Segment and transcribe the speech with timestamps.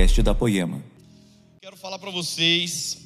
[0.00, 0.82] podcast da Poema.
[1.60, 2.96] Quero falar para vocês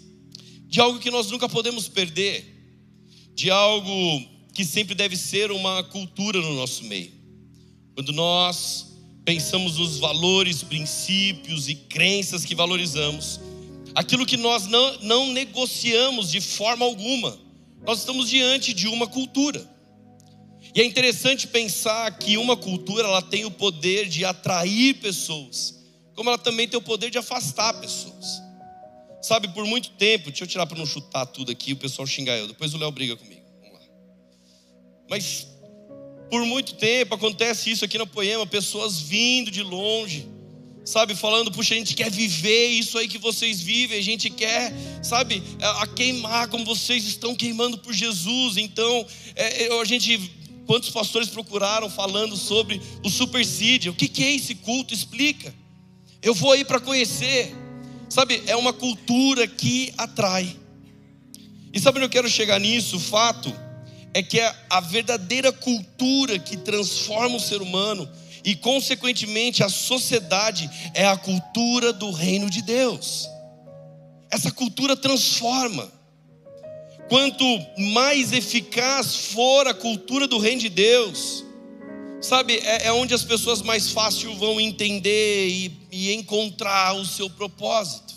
[0.68, 2.44] de algo que nós nunca podemos perder,
[3.34, 4.22] de algo
[4.52, 7.10] que sempre deve ser uma cultura no nosso meio.
[7.96, 8.94] Quando nós
[9.24, 13.40] pensamos nos valores, princípios e crenças que valorizamos,
[13.92, 17.36] aquilo que nós não, não negociamos de forma alguma,
[17.84, 19.68] nós estamos diante de uma cultura.
[20.72, 25.73] E é interessante pensar que uma cultura ela tem o poder de atrair pessoas,
[26.14, 28.42] como ela também tem o poder de afastar pessoas.
[29.22, 32.36] Sabe, por muito tempo, deixa eu tirar para não chutar tudo aqui, o pessoal xingar
[32.36, 33.42] eu, depois o Léo briga comigo.
[33.62, 33.86] Vamos lá.
[35.08, 35.46] Mas
[36.30, 40.28] por muito tempo acontece isso aqui na Poema, pessoas vindo de longe,
[40.84, 44.72] sabe, falando, puxa, a gente quer viver isso aí que vocês vivem, a gente quer,
[45.02, 48.56] sabe, a, queimar como vocês estão queimando por Jesus.
[48.56, 50.30] Então, é, a gente,
[50.66, 53.92] quantos pastores procuraram falando sobre o supersídio?
[53.92, 54.92] O que, que é esse culto?
[54.92, 55.54] Explica.
[56.24, 57.54] Eu vou aí para conhecer.
[58.08, 60.56] Sabe, é uma cultura que atrai.
[61.70, 62.96] E sabe onde eu quero chegar nisso?
[62.96, 63.54] O fato
[64.14, 68.08] é que é a verdadeira cultura que transforma o ser humano
[68.42, 73.28] e, consequentemente, a sociedade é a cultura do reino de Deus.
[74.30, 75.92] Essa cultura transforma.
[77.08, 77.44] Quanto
[77.92, 81.43] mais eficaz for a cultura do reino de Deus,
[82.24, 87.28] sabe, é, é onde as pessoas mais fácil vão entender e, e encontrar o seu
[87.28, 88.14] propósito.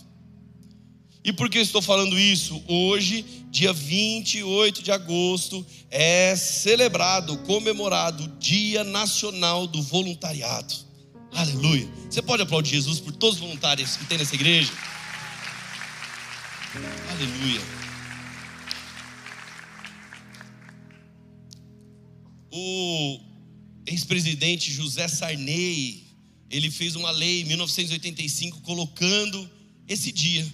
[1.24, 2.64] E por que estou falando isso?
[2.68, 10.74] Hoje, dia 28 de agosto, é celebrado, comemorado o Dia Nacional do Voluntariado.
[11.34, 11.88] Aleluia.
[12.10, 14.72] Você pode aplaudir Jesus por todos os voluntários que tem nessa igreja?
[17.12, 17.62] Aleluia.
[22.50, 23.27] O
[23.88, 26.04] ex-presidente José Sarney,
[26.52, 29.50] ele fez uma lei em 1985 colocando
[29.88, 30.46] esse dia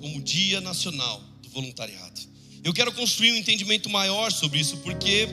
[0.00, 2.20] como Dia Nacional do Voluntariado.
[2.64, 5.28] Eu quero construir um entendimento maior sobre isso, porque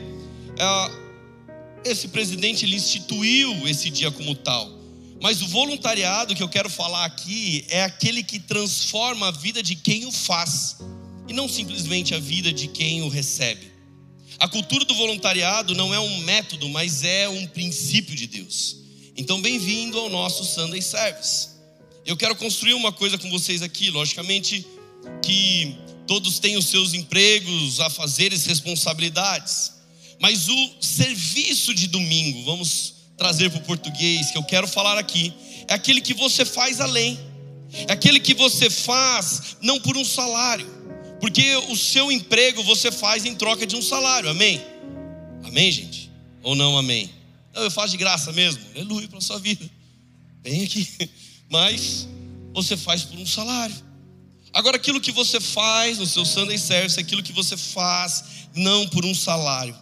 [0.57, 4.77] é, esse presidente ele instituiu esse dia como tal.
[5.21, 9.75] Mas o voluntariado que eu quero falar aqui é aquele que transforma a vida de
[9.75, 10.77] quem o faz,
[11.27, 13.76] e não simplesmente a vida de quem o recebe.
[14.39, 18.77] A cultura do voluntariado não é um método, mas é um princípio de Deus.
[19.15, 21.49] Então, bem-vindo ao nosso Sunday Service.
[22.05, 24.63] Eu quero construir uma coisa com vocês aqui, logicamente
[25.23, 25.75] que
[26.05, 29.71] todos têm os seus empregos, afazeres, responsabilidades.
[30.19, 35.33] Mas o serviço de domingo, vamos trazer para o português, que eu quero falar aqui,
[35.67, 37.19] é aquele que você faz além,
[37.87, 40.76] é aquele que você faz não por um salário,
[41.19, 44.61] porque o seu emprego você faz em troca de um salário, amém?
[45.43, 46.11] Amém, gente?
[46.43, 47.09] Ou não, amém?
[47.53, 49.69] Não, eu faço de graça mesmo, aleluia para sua vida,
[50.43, 50.87] vem aqui,
[51.49, 52.07] mas
[52.53, 53.75] você faz por um salário.
[54.53, 58.23] Agora, aquilo que você faz no seu Sunday Service, aquilo que você faz
[58.55, 59.75] não por um salário.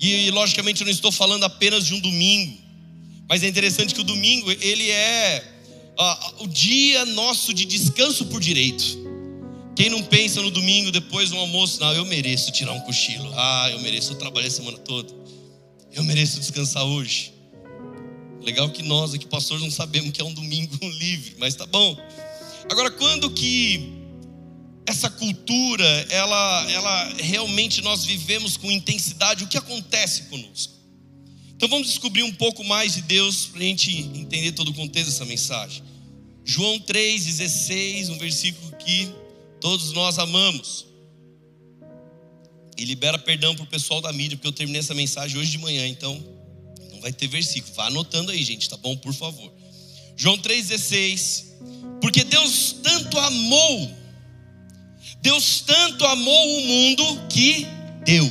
[0.00, 2.58] E, logicamente, eu não estou falando apenas de um domingo,
[3.28, 5.54] mas é interessante que o domingo, ele é
[5.98, 8.98] uh, o dia nosso de descanso por direito.
[9.76, 13.28] Quem não pensa no domingo, depois do almoço, não, eu mereço tirar um cochilo.
[13.34, 15.12] Ah, eu mereço, eu trabalhei a semana toda.
[15.92, 17.32] Eu mereço descansar hoje.
[18.40, 21.96] Legal que nós aqui, pastores, não sabemos que é um domingo livre, mas tá bom.
[22.70, 23.92] Agora, quando que
[24.86, 30.74] essa cultura, ela, ela realmente nós vivemos com intensidade, o que acontece conosco?
[31.56, 35.10] Então vamos descobrir um pouco mais de Deus para a gente entender todo o contexto
[35.10, 35.82] dessa mensagem.
[36.44, 39.08] João 3,16, um versículo que
[39.64, 40.84] todos nós amamos.
[42.76, 45.56] E libera perdão para o pessoal da mídia, porque eu terminei essa mensagem hoje de
[45.56, 46.22] manhã, então
[46.92, 47.72] não vai ter versículo.
[47.74, 48.94] Vá anotando aí, gente, tá bom?
[48.94, 49.50] Por favor.
[50.18, 51.44] João 3,16
[51.98, 53.90] porque Deus tanto amou,
[55.22, 57.66] Deus tanto amou o mundo que
[58.04, 58.30] deu.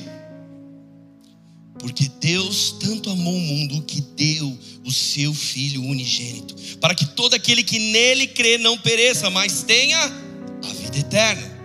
[1.79, 4.55] Porque Deus tanto amou o mundo que deu
[4.85, 9.97] o seu Filho unigênito, para que todo aquele que nele crê não pereça, mas tenha
[10.93, 11.59] vida eterna.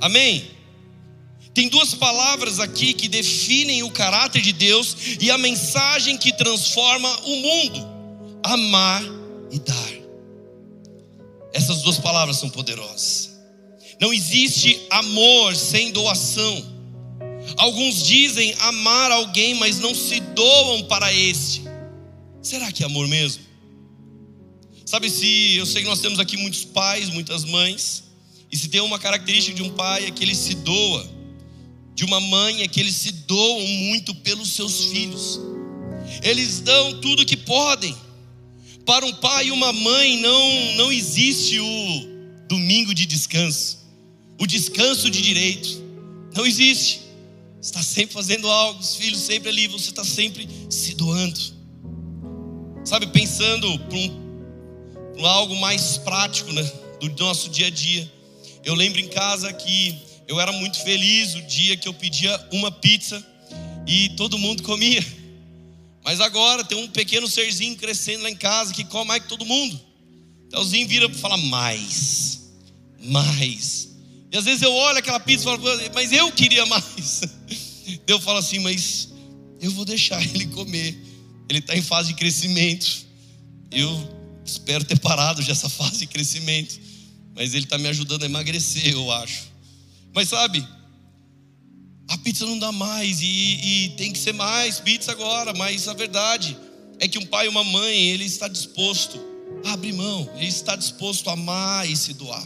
[0.00, 0.58] Amém?
[1.54, 7.10] Tem duas palavras aqui que definem o caráter de Deus e a mensagem que transforma
[7.24, 7.88] o mundo:
[8.44, 9.02] amar
[9.50, 9.92] e dar.
[11.52, 13.36] Essas duas palavras são poderosas.
[14.00, 16.78] Não existe amor sem doação.
[17.56, 21.62] Alguns dizem amar alguém, mas não se doam para este.
[22.42, 23.42] Será que é amor mesmo?
[24.86, 28.04] Sabe se eu sei que nós temos aqui muitos pais, muitas mães,
[28.50, 31.08] e se tem uma característica de um pai é que ele se doa,
[31.94, 35.40] de uma mãe é que eles se doam muito pelos seus filhos.
[36.22, 37.94] Eles dão tudo que podem
[38.86, 43.78] Para um pai e uma mãe não, não existe o domingo de descanso,
[44.40, 45.84] o descanso de direito.
[46.34, 47.02] Não existe.
[47.60, 51.38] Está sempre fazendo algo, os filhos sempre ali, você está sempre se doando.
[52.82, 56.62] Sabe, pensando para um, algo mais prático né,
[56.98, 58.10] do nosso dia a dia.
[58.68, 62.70] Eu lembro em casa que eu era muito feliz o dia que eu pedia uma
[62.70, 63.26] pizza
[63.86, 65.02] e todo mundo comia.
[66.04, 69.46] Mas agora tem um pequeno serzinho crescendo lá em casa que come mais que todo
[69.46, 69.80] mundo.
[70.50, 72.42] Telzinho vira para falar mais,
[73.00, 73.88] mais.
[74.30, 75.62] E às vezes eu olho aquela pizza e falo,
[75.94, 77.22] mas eu queria mais.
[78.06, 79.08] Eu falo assim, mas
[79.62, 80.94] eu vou deixar ele comer.
[81.48, 83.06] Ele está em fase de crescimento.
[83.70, 86.78] Eu espero ter parado já essa fase de crescimento.
[87.38, 89.44] Mas ele está me ajudando a emagrecer, eu acho.
[90.12, 90.66] Mas sabe,
[92.08, 93.26] a pizza não dá mais e,
[93.84, 95.54] e tem que ser mais pizza agora.
[95.54, 96.56] Mas a verdade
[96.98, 99.24] é que um pai e uma mãe, ele está disposto
[99.64, 102.44] a abrir mão, ele está disposto a amar e se doar.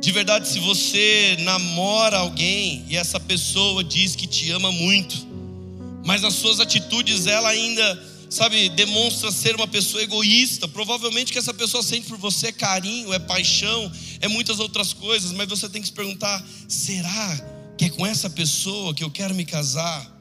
[0.00, 5.26] De verdade, se você namora alguém e essa pessoa diz que te ama muito,
[6.04, 11.54] mas nas suas atitudes ela ainda, sabe, demonstra ser uma pessoa egoísta, provavelmente que essa
[11.54, 13.90] pessoa sente por você é carinho, é paixão,
[14.20, 18.30] é muitas outras coisas, mas você tem que se perguntar: será que é com essa
[18.30, 20.14] pessoa que eu quero me casar.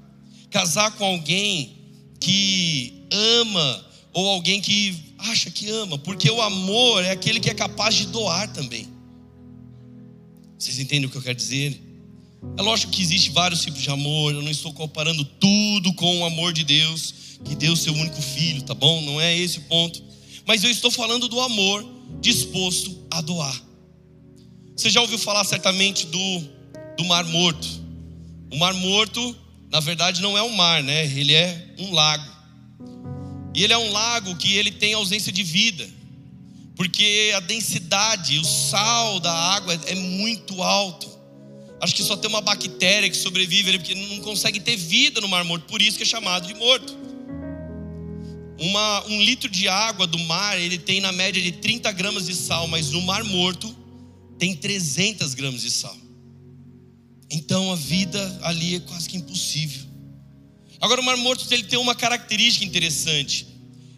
[0.50, 1.78] Casar com alguém
[2.20, 7.54] que ama ou alguém que acha que ama, porque o amor é aquele que é
[7.54, 8.88] capaz de doar também.
[10.58, 11.82] Vocês entendem o que eu quero dizer?
[12.58, 16.26] É lógico que existe vários tipos de amor, eu não estou comparando tudo com o
[16.26, 17.14] amor de Deus,
[17.44, 19.02] que deu seu único filho, tá bom?
[19.02, 20.02] Não é esse o ponto.
[20.46, 21.86] Mas eu estou falando do amor
[22.22, 23.62] disposto a doar.
[24.76, 26.56] Você já ouviu falar certamente do
[26.98, 27.68] do Mar Morto.
[28.52, 29.36] O Mar Morto,
[29.70, 31.06] na verdade, não é um mar, né?
[31.06, 32.36] Ele é um lago.
[33.54, 35.88] E ele é um lago que ele tem ausência de vida,
[36.76, 41.15] porque a densidade, o sal da água é muito alto.
[41.82, 45.28] Acho que só tem uma bactéria que sobrevive ali, porque não consegue ter vida no
[45.28, 46.96] Mar Morto, por isso que é chamado de morto.
[48.58, 52.34] Uma, um litro de água do mar, ele tem na média de 30 gramas de
[52.34, 53.76] sal, mas no Mar Morto
[54.40, 55.96] tem 300 gramas de sal.
[57.30, 59.86] Então a vida ali é quase que impossível.
[60.80, 63.48] Agora o Mar Morto ele tem uma característica interessante.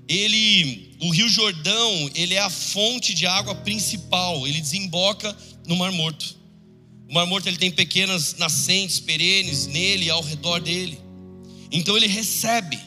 [0.08, 4.48] Ele, o Rio Jordão, ele é a fonte de água principal.
[4.48, 5.36] Ele desemboca
[5.68, 6.37] no Mar Morto.
[7.10, 11.00] O Mar Morto ele tem pequenas nascentes perenes nele, ao redor dele.
[11.72, 12.80] Então ele recebe.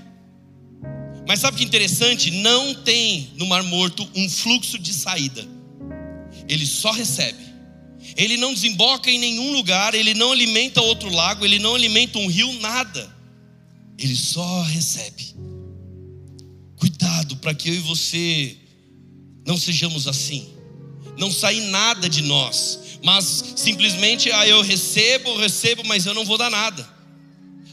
[1.26, 2.30] Mas sabe que interessante?
[2.30, 5.46] Não tem no Mar Morto um fluxo de saída.
[6.48, 7.50] Ele só recebe.
[8.16, 12.26] Ele não desemboca em nenhum lugar, ele não alimenta outro lago, ele não alimenta um
[12.26, 13.14] rio, nada.
[13.98, 15.34] Ele só recebe.
[16.76, 18.56] Cuidado para que eu e você
[19.46, 20.48] não sejamos assim.
[21.18, 26.36] Não sair nada de nós, mas simplesmente ah, eu recebo, recebo, mas eu não vou
[26.36, 26.86] dar nada.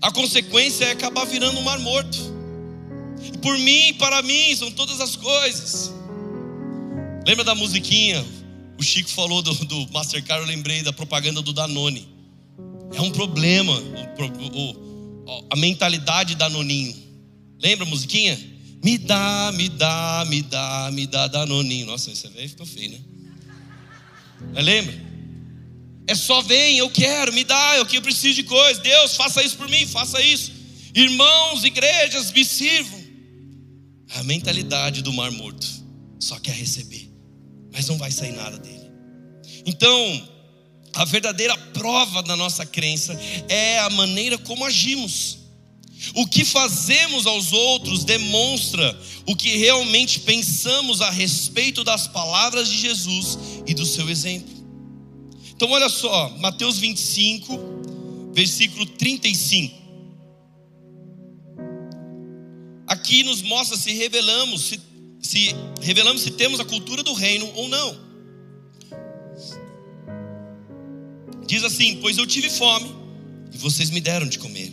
[0.01, 2.17] A consequência é acabar virando um mar morto.
[3.41, 5.91] Por mim, para mim, são todas as coisas.
[7.25, 8.23] Lembra da musiquinha?
[8.77, 12.07] O Chico falou do, do Mastercard, eu lembrei da propaganda do Danone.
[12.93, 16.95] É um problema o, o, a mentalidade Danoninho.
[17.59, 18.39] Lembra a musiquinha?
[18.83, 21.87] Me dá, me dá, me dá, me dá Danoninho.
[21.87, 22.99] Nossa, esse velho ficou feio, né?
[24.61, 25.06] Lembra?
[26.07, 28.79] É só vem, eu quero, me dá, eu que preciso de coisa.
[28.79, 30.51] Deus, faça isso por mim, faça isso.
[30.95, 33.05] Irmãos, igrejas, me sirvam.
[34.15, 35.67] A mentalidade do mar morto
[36.19, 37.07] só quer receber
[37.77, 38.89] mas não vai sair nada dele.
[39.63, 40.29] Então,
[40.95, 43.13] a verdadeira prova da nossa crença
[43.47, 45.37] é a maneira como agimos.
[46.15, 52.79] O que fazemos aos outros demonstra o que realmente pensamos a respeito das palavras de
[52.79, 53.37] Jesus
[53.67, 54.56] e do seu exemplo.
[55.57, 59.75] Então, olha só, Mateus 25, versículo 35.
[62.87, 64.79] Aqui nos mostra se revelamos, se
[65.27, 68.07] se revelamos se temos a cultura do reino ou não.
[71.45, 72.89] Diz assim: Pois eu tive fome
[73.53, 74.71] e vocês me deram de comer,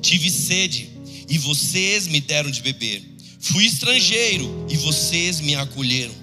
[0.00, 0.90] tive sede
[1.28, 3.02] e vocês me deram de beber,
[3.38, 6.14] fui estrangeiro e vocês me acolheram,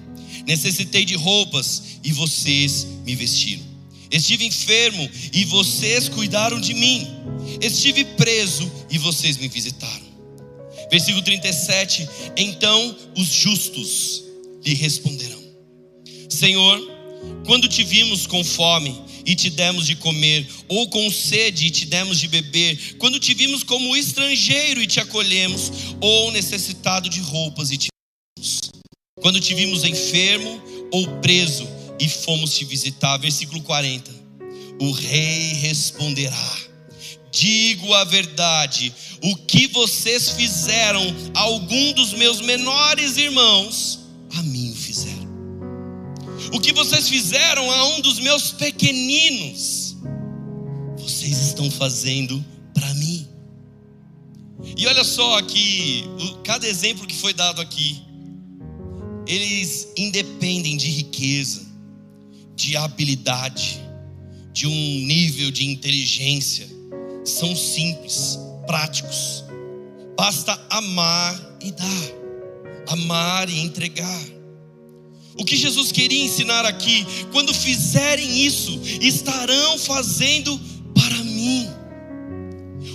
[0.46, 3.64] necessitei de roupas e vocês me vestiram,
[4.12, 7.08] estive enfermo e vocês cuidaram de mim,
[7.62, 10.08] estive preso e vocês me visitaram.
[10.90, 14.24] Versículo 37: Então os justos
[14.66, 15.42] lhe responderão:
[16.30, 16.80] Senhor,
[17.46, 21.86] quando te vimos com fome e te demos de comer, ou com sede e te
[21.86, 27.70] demos de beber, quando te vimos como estrangeiro e te acolhemos, ou necessitado de roupas
[27.72, 27.88] e te
[28.38, 28.72] demos.
[29.22, 30.62] quando te vimos enfermo
[30.92, 33.18] ou preso e fomos te visitar.
[33.18, 34.12] Versículo 40.
[34.82, 36.58] O rei responderá:
[37.32, 41.04] Digo a verdade, o que vocês fizeram
[41.34, 44.00] a algum dos meus menores irmãos,
[44.36, 45.30] a mim o fizeram.
[46.54, 49.96] O que vocês fizeram a um dos meus pequeninos,
[50.98, 53.28] vocês estão fazendo para mim.
[54.76, 56.04] E olha só aqui,
[56.44, 58.02] cada exemplo que foi dado aqui,
[59.28, 61.69] eles independem de riqueza,
[62.60, 63.80] de habilidade,
[64.52, 66.68] de um nível de inteligência,
[67.24, 68.38] são simples,
[68.68, 69.46] práticos.
[70.18, 72.12] Basta amar e dar,
[72.90, 74.26] amar e entregar.
[75.38, 80.60] O que Jesus queria ensinar aqui, quando fizerem isso, estarão fazendo
[80.94, 81.66] para mim.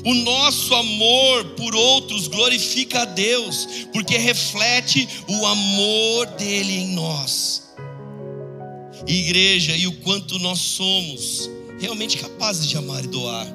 [0.04, 7.63] O nosso amor por outros glorifica a Deus, porque reflete o amor dele em nós.
[9.06, 13.46] Igreja, e o quanto nós somos realmente capazes de amar e doar.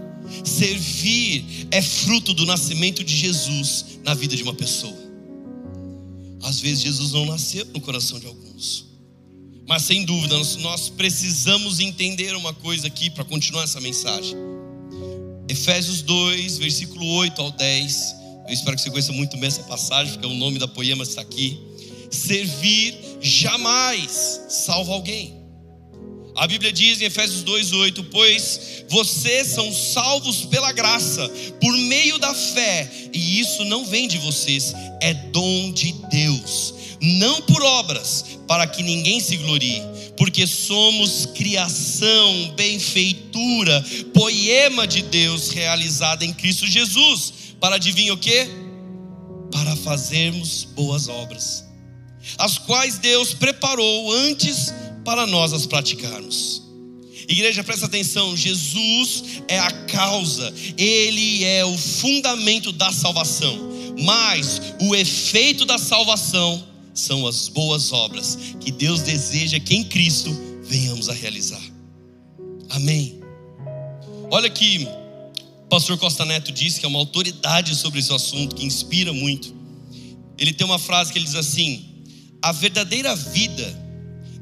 [0.44, 4.98] Servir é fruto do nascimento de Jesus na vida de uma pessoa.
[6.44, 8.86] Às vezes Jesus não nasceu no coração de alguns.
[9.68, 14.36] Mas sem dúvida, nós precisamos entender uma coisa aqui para continuar essa mensagem.
[15.48, 18.15] Efésios 2, versículo 8 ao 10.
[18.48, 21.22] Eu espero que você conheça muito bem essa passagem, porque o nome da poema está
[21.22, 21.60] aqui.
[22.10, 25.38] Servir jamais salva alguém.
[26.39, 31.27] A Bíblia diz em Efésios 2:8, pois vocês são salvos pela graça,
[31.60, 37.41] por meio da fé, e isso não vem de vocês, é dom de Deus, não
[37.41, 39.81] por obras, para que ninguém se glorie
[40.19, 47.31] porque somos criação, benfeitura, poema de Deus realizada em Cristo Jesus.
[47.58, 48.50] Para adivinha o que?
[49.50, 51.63] Para fazermos boas obras,
[52.38, 56.63] as quais Deus preparou antes para nós as praticarmos.
[57.27, 63.56] Igreja, presta atenção: Jesus é a causa, Ele é o fundamento da salvação,
[64.00, 70.36] mas o efeito da salvação são as boas obras que Deus deseja que em Cristo
[70.63, 71.62] venhamos a realizar.
[72.70, 73.20] Amém.
[74.32, 74.88] Olha que
[75.63, 79.53] o pastor Costa Neto disse que é uma autoridade sobre esse assunto que inspira muito.
[80.38, 81.86] Ele tem uma frase que ele diz assim:
[82.41, 83.88] a verdadeira vida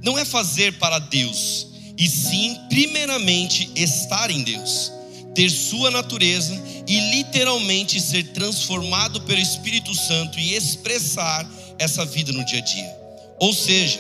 [0.08, 4.90] não é fazer para Deus, e sim, primeiramente, estar em Deus,
[5.36, 6.54] ter sua natureza
[6.88, 11.46] e literalmente ser transformado pelo Espírito Santo e expressar
[11.78, 12.98] essa vida no dia a dia.
[13.38, 14.00] Ou seja,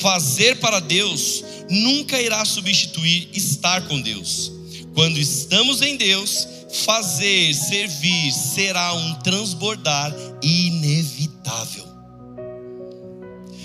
[0.00, 4.52] fazer para Deus nunca irá substituir estar com Deus.
[4.94, 6.46] Quando estamos em Deus,
[6.84, 11.84] fazer, servir será um transbordar inevitável.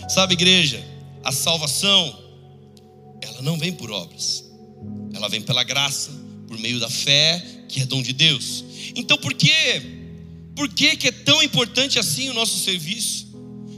[0.10, 0.97] Sabe, igreja,
[1.28, 2.18] a salvação,
[3.22, 4.46] ela não vem por obras,
[5.14, 6.10] ela vem pela graça,
[6.48, 8.64] por meio da fé, que é dom de Deus.
[8.96, 9.52] Então, por que,
[10.56, 13.28] por que, que é tão importante assim o nosso serviço?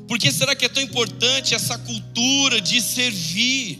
[0.07, 3.79] Por que será que é tão importante essa cultura de servir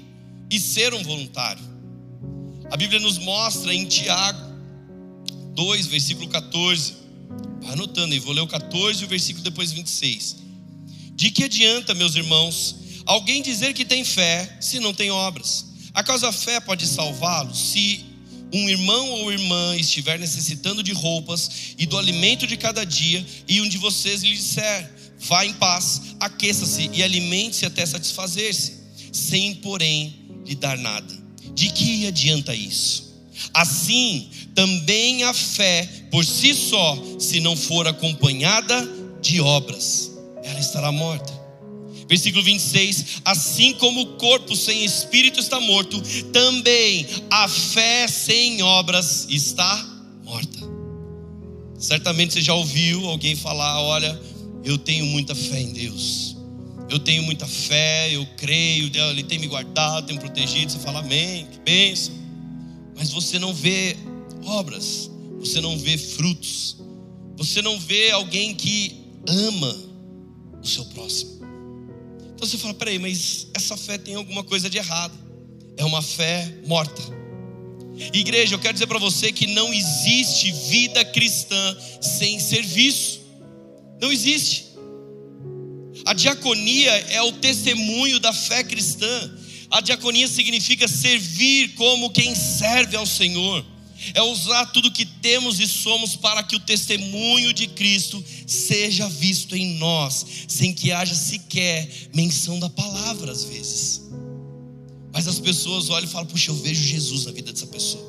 [0.49, 1.63] e ser um voluntário?
[2.71, 4.49] A Bíblia nos mostra em Tiago
[5.53, 6.95] 2, versículo 14.
[7.61, 10.37] Vai anotando aí, vou ler o 14 e o versículo depois 26.
[11.13, 15.65] De que adianta, meus irmãos, alguém dizer que tem fé se não tem obras?
[15.93, 18.05] Acaso a fé pode salvá-lo se
[18.53, 23.61] um irmão ou irmã estiver necessitando de roupas e do alimento de cada dia, e
[23.61, 28.77] um de vocês lhe disser: Vá em paz, aqueça-se e alimente-se até satisfazer-se,
[29.11, 31.17] sem, porém, lhe dar nada.
[31.53, 33.09] De que adianta isso?
[33.53, 38.87] Assim, também a fé por si só, se não for acompanhada
[39.21, 40.11] de obras,
[40.43, 41.38] ela estará morta.
[42.09, 46.01] Versículo 26: Assim como o corpo sem espírito está morto,
[46.33, 49.87] também a fé sem obras está
[50.23, 50.59] morta.
[51.77, 54.19] Certamente você já ouviu alguém falar: olha,
[54.65, 56.35] eu tenho muita fé em Deus.
[56.89, 60.71] Eu tenho muita fé, eu creio, Ele tem me guardado, tem me protegido.
[60.71, 62.15] Você fala amém, que bênção.
[62.95, 63.95] Mas você não vê
[64.45, 66.77] obras, você não vê frutos,
[67.37, 69.77] você não vê alguém que ama
[70.59, 71.38] o seu próximo.
[72.39, 75.13] Então você fala: peraí, mas essa fé tem alguma coisa de errado.
[75.75, 77.01] É uma fé morta.
[78.13, 83.19] Igreja, eu quero dizer para você que não existe vida cristã sem serviço.
[83.99, 84.67] Não existe.
[86.05, 89.37] A diaconia é o testemunho da fé cristã.
[89.69, 93.65] A diaconia significa servir como quem serve ao Senhor.
[94.13, 99.55] É usar tudo que temos e somos para que o testemunho de Cristo seja visto
[99.55, 104.01] em nós, sem que haja sequer menção da palavra às vezes.
[105.11, 108.07] Mas as pessoas olham e falam: Puxa, eu vejo Jesus na vida dessa pessoa.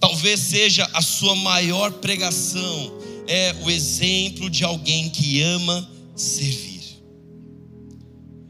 [0.00, 6.80] Talvez seja a sua maior pregação, é o exemplo de alguém que ama servir.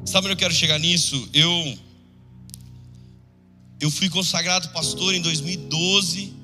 [0.04, 1.28] Sabe onde eu quero chegar nisso?
[1.32, 1.78] Eu
[3.80, 6.34] eu fui consagrado pastor em 2012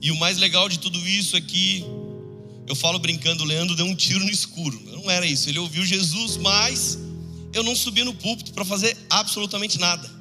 [0.00, 1.84] e o mais legal de tudo isso é que
[2.68, 4.80] eu falo brincando, o Leandro deu um tiro no escuro.
[4.92, 5.48] Não era isso.
[5.48, 6.98] Ele ouviu Jesus, mas
[7.52, 10.18] eu não subia no púlpito para fazer absolutamente nada.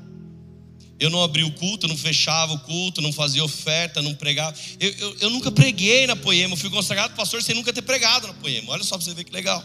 [0.99, 4.57] Eu não abria o culto, não fechava o culto, não fazia oferta, não pregava.
[4.79, 6.53] Eu, eu, eu nunca preguei na poema.
[6.53, 8.71] Eu fui consagrado pastor sem nunca ter pregado na poema.
[8.71, 9.63] Olha só para você ver que legal.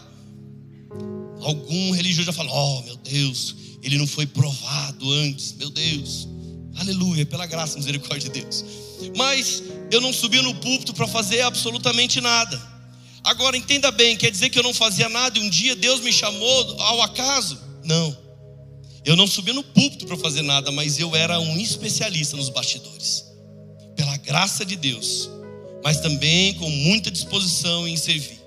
[1.41, 5.53] Algum religioso já falou: Oh, meu Deus, ele não foi provado antes.
[5.53, 6.27] Meu Deus,
[6.77, 8.65] aleluia, pela graça e misericórdia de Deus.
[9.15, 12.61] Mas eu não subia no púlpito para fazer absolutamente nada.
[13.23, 16.11] Agora entenda bem, quer dizer que eu não fazia nada e um dia Deus me
[16.11, 17.59] chamou ao acaso?
[17.83, 18.17] Não.
[19.05, 23.25] Eu não subia no púlpito para fazer nada, mas eu era um especialista nos bastidores.
[23.95, 25.29] Pela graça de Deus,
[25.83, 28.41] mas também com muita disposição em servir.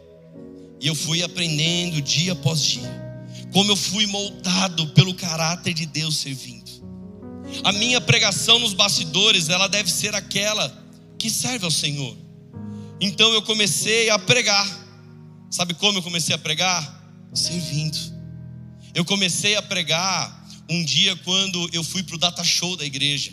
[0.80, 3.06] E eu fui aprendendo dia após dia.
[3.52, 6.65] Como eu fui moldado pelo caráter de Deus servindo.
[7.64, 10.84] A minha pregação nos bastidores, ela deve ser aquela
[11.18, 12.16] que serve ao Senhor.
[13.00, 14.66] Então eu comecei a pregar.
[15.50, 17.04] Sabe como eu comecei a pregar?
[17.34, 17.98] Servindo.
[18.94, 23.32] Eu comecei a pregar um dia quando eu fui para o data show da igreja.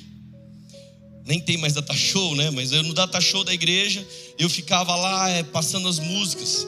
[1.25, 2.50] Nem tem mais data show, né?
[2.51, 4.05] Mas eu no data show da igreja,
[4.38, 6.67] eu ficava lá é, passando as músicas.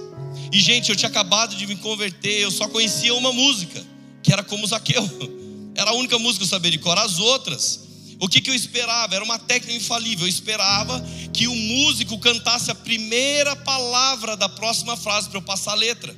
[0.51, 3.85] E gente, eu tinha acabado de me converter, eu só conhecia uma música,
[4.23, 5.03] que era como Zaqueu.
[5.75, 6.97] Era a única música que eu sabia de cor.
[6.97, 7.81] As outras,
[8.19, 9.13] o que, que eu esperava?
[9.13, 10.25] Era uma técnica infalível.
[10.25, 11.03] Eu esperava
[11.33, 16.15] que o músico cantasse a primeira palavra da próxima frase para eu passar a letra.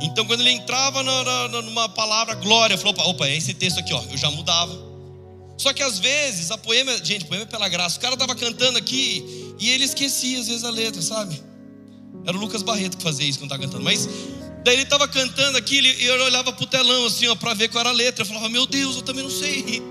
[0.00, 4.02] Então, quando ele entrava numa palavra glória, falou: opa, opa, é esse texto aqui, ó.
[4.10, 4.88] Eu já mudava.
[5.56, 7.98] Só que às vezes, a poema, gente, poema é pela graça.
[7.98, 11.42] O cara estava cantando aqui e ele esquecia às vezes a letra, sabe?
[12.24, 13.82] Era o Lucas Barreto que fazia isso quando estava cantando.
[13.82, 14.08] Mas
[14.68, 17.68] daí ele estava cantando aqui e eu olhava para o telão assim, ó, para ver
[17.70, 18.22] qual era a letra.
[18.22, 19.82] Eu falava: meu Deus, eu também não sei.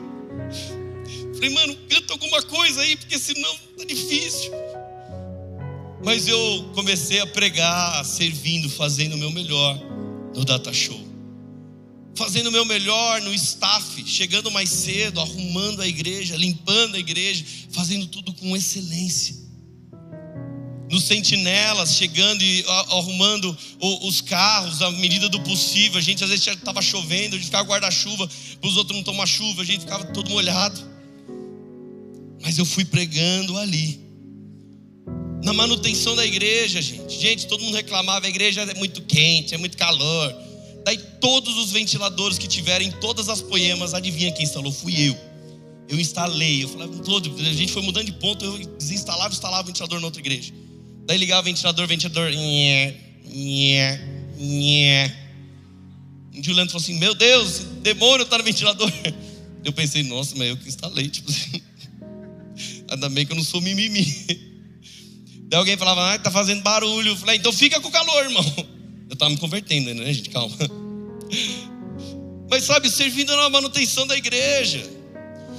[1.33, 4.51] Falei, mano, canta alguma coisa aí, porque senão tá difícil.
[6.03, 9.79] Mas eu comecei a pregar, servindo, fazendo o meu melhor
[10.35, 11.07] no data show.
[12.15, 17.43] Fazendo o meu melhor no staff, chegando mais cedo, arrumando a igreja, limpando a igreja,
[17.71, 19.35] fazendo tudo com excelência.
[20.89, 23.55] Nos sentinelas, chegando e arrumando
[24.03, 25.99] os carros à medida do possível.
[25.99, 28.29] A gente às vezes estava chovendo, a gente ficava guarda-chuva,
[28.61, 30.79] para os outros não tomar chuva, a gente ficava todo molhado.
[32.41, 33.99] Mas eu fui pregando ali.
[35.43, 37.19] Na manutenção da igreja, gente.
[37.19, 40.33] Gente, todo mundo reclamava, a igreja é muito quente, é muito calor.
[40.85, 44.71] Daí todos os ventiladores que tiverem, todas as poemas, adivinha quem instalou?
[44.71, 45.17] Fui eu.
[45.89, 49.65] Eu instalei, eu falava, a gente foi mudando de ponto, eu desinstalava e instalava o
[49.67, 50.53] ventilador na outra igreja.
[51.07, 52.93] Daí ligava o ventilador, ventilador, nhé,
[53.23, 54.01] nhé,
[54.37, 55.15] nhé.
[56.35, 58.91] Um dia o Leandro falou assim: Meu Deus, demônio está no ventilador.
[59.65, 61.61] Eu pensei, nossa, mas eu que instalei, tipo assim.
[62.89, 64.05] Ainda bem que eu não sou mimimi.
[65.49, 67.09] Daí alguém falava, ah, tá fazendo barulho.
[67.09, 68.45] Eu falei, então fica com calor, irmão.
[69.09, 70.29] Eu estava me convertendo, né, gente?
[70.29, 70.55] Calma.
[72.49, 74.81] Mas sabe, servindo na manutenção da igreja.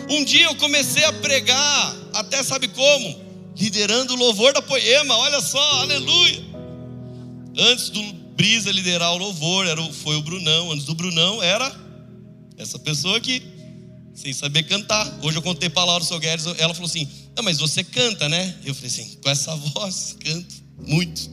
[0.09, 3.28] Um dia eu comecei a pregar, até sabe como?
[3.59, 6.45] Liderando o louvor da poema, olha só, aleluia.
[7.59, 8.03] Antes do
[8.37, 10.71] Brisa liderar o louvor, era, foi o Brunão.
[10.71, 11.75] Antes do Brunão era
[12.57, 13.43] essa pessoa aqui
[14.15, 15.19] sem saber cantar.
[15.23, 18.55] Hoje eu contei para a Laura Sogueres, ela falou assim: Não, mas você canta, né?
[18.65, 20.55] Eu falei assim: Com essa voz, canto
[20.87, 21.31] muito.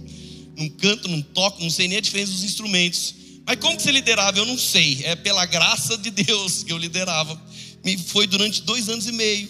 [0.58, 3.16] Não canto, não toco, não sei nem a diferença dos instrumentos.
[3.46, 4.38] Mas como que você liderava?
[4.38, 5.02] Eu não sei.
[5.04, 7.40] É pela graça de Deus que eu liderava.
[7.84, 9.50] Me foi durante dois anos e meio.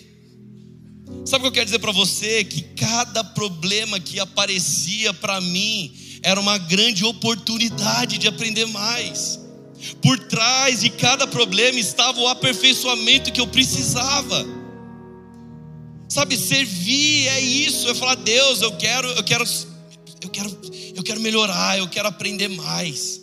[1.25, 2.43] Sabe o que eu quero dizer para você?
[2.43, 9.39] Que cada problema que aparecia para mim era uma grande oportunidade de aprender mais.
[10.01, 14.45] Por trás de cada problema estava o aperfeiçoamento que eu precisava.
[16.09, 19.43] Sabe, servir é isso, é falar, Deus, eu quero, eu quero,
[20.21, 20.57] eu quero,
[20.95, 23.21] eu quero melhorar, eu quero aprender mais.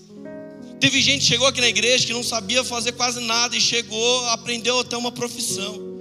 [0.81, 4.27] Teve gente que chegou aqui na igreja que não sabia fazer quase nada e chegou,
[4.29, 5.91] aprendeu até uma profissão.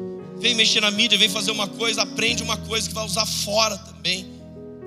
[0.41, 3.77] Vem mexer na mídia, vem fazer uma coisa, aprende uma coisa que vai usar fora
[3.77, 4.25] também,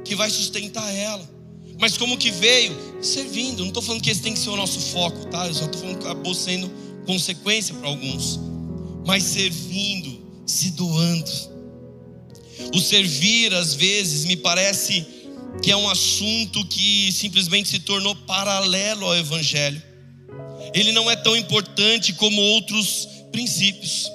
[0.04, 1.32] que vai sustentar ela.
[1.78, 2.76] Mas como que veio?
[3.00, 3.60] Servindo.
[3.60, 5.46] Não estou falando que esse tem que ser o nosso foco, tá?
[5.46, 6.68] Eu só estou falando que acabou sendo
[7.06, 8.40] consequência para alguns.
[9.06, 11.30] Mas servindo, se doando.
[12.74, 15.06] O servir, às vezes, me parece
[15.62, 19.80] que é um assunto que simplesmente se tornou paralelo ao Evangelho.
[20.72, 24.10] Ele não é tão importante como outros princípios.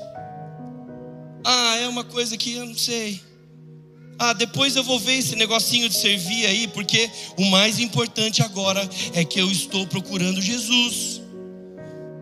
[1.44, 3.22] Ah, é uma coisa que eu não sei.
[4.18, 8.88] Ah, depois eu vou ver esse negocinho de servir aí, porque o mais importante agora
[9.14, 11.22] é que eu estou procurando Jesus.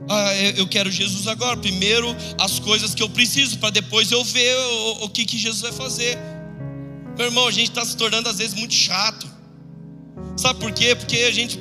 [0.09, 1.57] Ah, eu quero Jesus agora.
[1.57, 5.61] Primeiro as coisas que eu preciso, para depois eu ver o, o que, que Jesus
[5.61, 6.17] vai fazer.
[7.17, 9.27] Meu irmão, a gente está se tornando às vezes muito chato.
[10.37, 10.95] Sabe por quê?
[10.95, 11.59] Porque a gente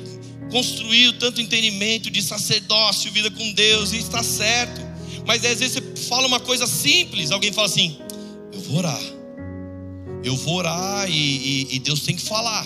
[0.51, 4.86] construiu tanto entendimento de sacerdócio, vida com Deus, e está certo.
[5.27, 7.97] Mas às vezes você fala uma coisa simples, alguém fala assim:
[8.53, 9.01] Eu vou orar,
[10.23, 12.65] eu vou orar e, e, e Deus tem que falar.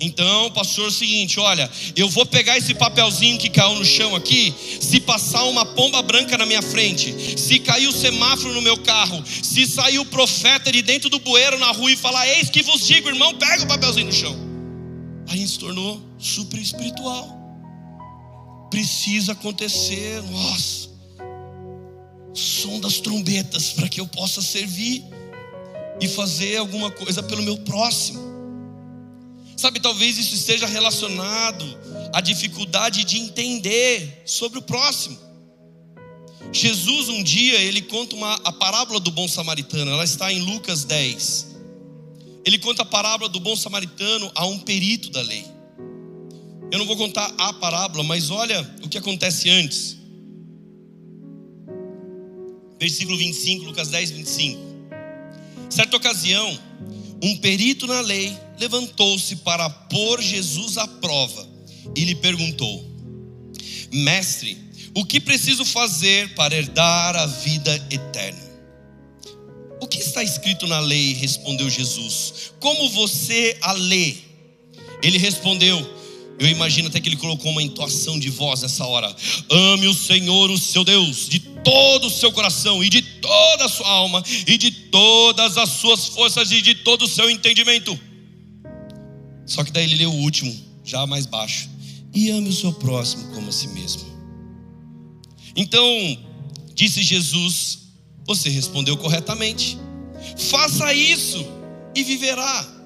[0.00, 4.16] Então, pastor, é o seguinte: olha, eu vou pegar esse papelzinho que caiu no chão
[4.16, 4.54] aqui.
[4.80, 9.22] Se passar uma pomba branca na minha frente, se cair o semáforo no meu carro,
[9.26, 12.86] se sair o profeta de dentro do bueiro na rua e falar: Eis que vos
[12.86, 14.34] digo, irmão, pega o papelzinho no chão.
[15.28, 17.38] A gente se tornou super espiritual.
[18.70, 20.88] Precisa acontecer, nossa,
[22.34, 25.04] som das trombetas para que eu possa servir
[26.00, 28.20] e fazer alguma coisa pelo meu próximo.
[29.56, 31.64] Sabe, talvez isso esteja relacionado
[32.12, 35.18] à dificuldade de entender sobre o próximo.
[36.52, 40.84] Jesus um dia ele conta uma, a parábola do bom samaritano, ela está em Lucas
[40.84, 41.52] 10.
[42.44, 45.46] Ele conta a parábola do bom samaritano a um perito da lei.
[46.72, 50.01] Eu não vou contar a parábola, mas olha o que acontece antes.
[52.82, 54.60] Versículo 25, Lucas 10, 25.
[55.70, 56.58] Certa ocasião,
[57.22, 61.48] um perito na lei levantou-se para pôr Jesus à prova
[61.94, 62.84] e lhe perguntou:
[63.92, 64.58] Mestre,
[64.96, 68.50] o que preciso fazer para herdar a vida eterna?
[69.80, 71.12] O que está escrito na lei?
[71.12, 72.50] respondeu Jesus.
[72.58, 74.16] Como você a lê?
[75.04, 75.78] Ele respondeu:
[76.38, 79.14] eu imagino até que ele colocou uma entoação de voz nessa hora.
[79.50, 83.68] Ame o Senhor, o seu Deus, de todo o seu coração e de toda a
[83.68, 87.98] sua alma e de todas as suas forças e de todo o seu entendimento.
[89.46, 91.68] Só que daí ele leu o último, já mais baixo.
[92.14, 94.02] E ame o seu próximo como a si mesmo.
[95.54, 95.86] Então,
[96.74, 97.78] disse Jesus:
[98.26, 99.78] Você respondeu corretamente.
[100.36, 101.44] Faça isso
[101.94, 102.81] e viverá.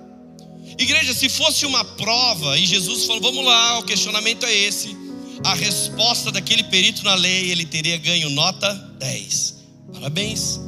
[0.78, 4.96] Igreja, se fosse uma prova e Jesus falou, vamos lá, o questionamento é esse.
[5.44, 9.54] A resposta daquele perito na lei, ele teria ganho nota 10.
[9.92, 10.60] Parabéns.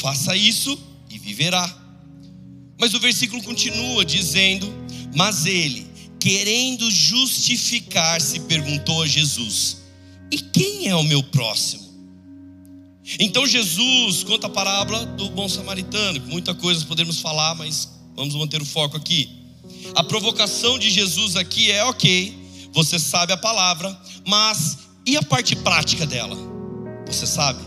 [0.00, 0.78] Faça isso
[1.10, 1.86] e viverá.
[2.78, 4.72] Mas o versículo continua dizendo:
[5.14, 5.86] Mas ele,
[6.20, 9.78] querendo justificar-se, perguntou a Jesus:
[10.30, 11.86] E quem é o meu próximo?
[13.18, 18.62] Então Jesus conta a parábola do bom samaritano, muita coisa podemos falar, mas Vamos manter
[18.62, 19.28] o foco aqui.
[19.94, 22.34] A provocação de Jesus aqui é ok,
[22.72, 26.36] você sabe a palavra, mas e a parte prática dela?
[27.06, 27.60] Você sabe?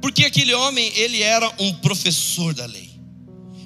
[0.00, 2.90] Porque aquele homem, ele era um professor da lei.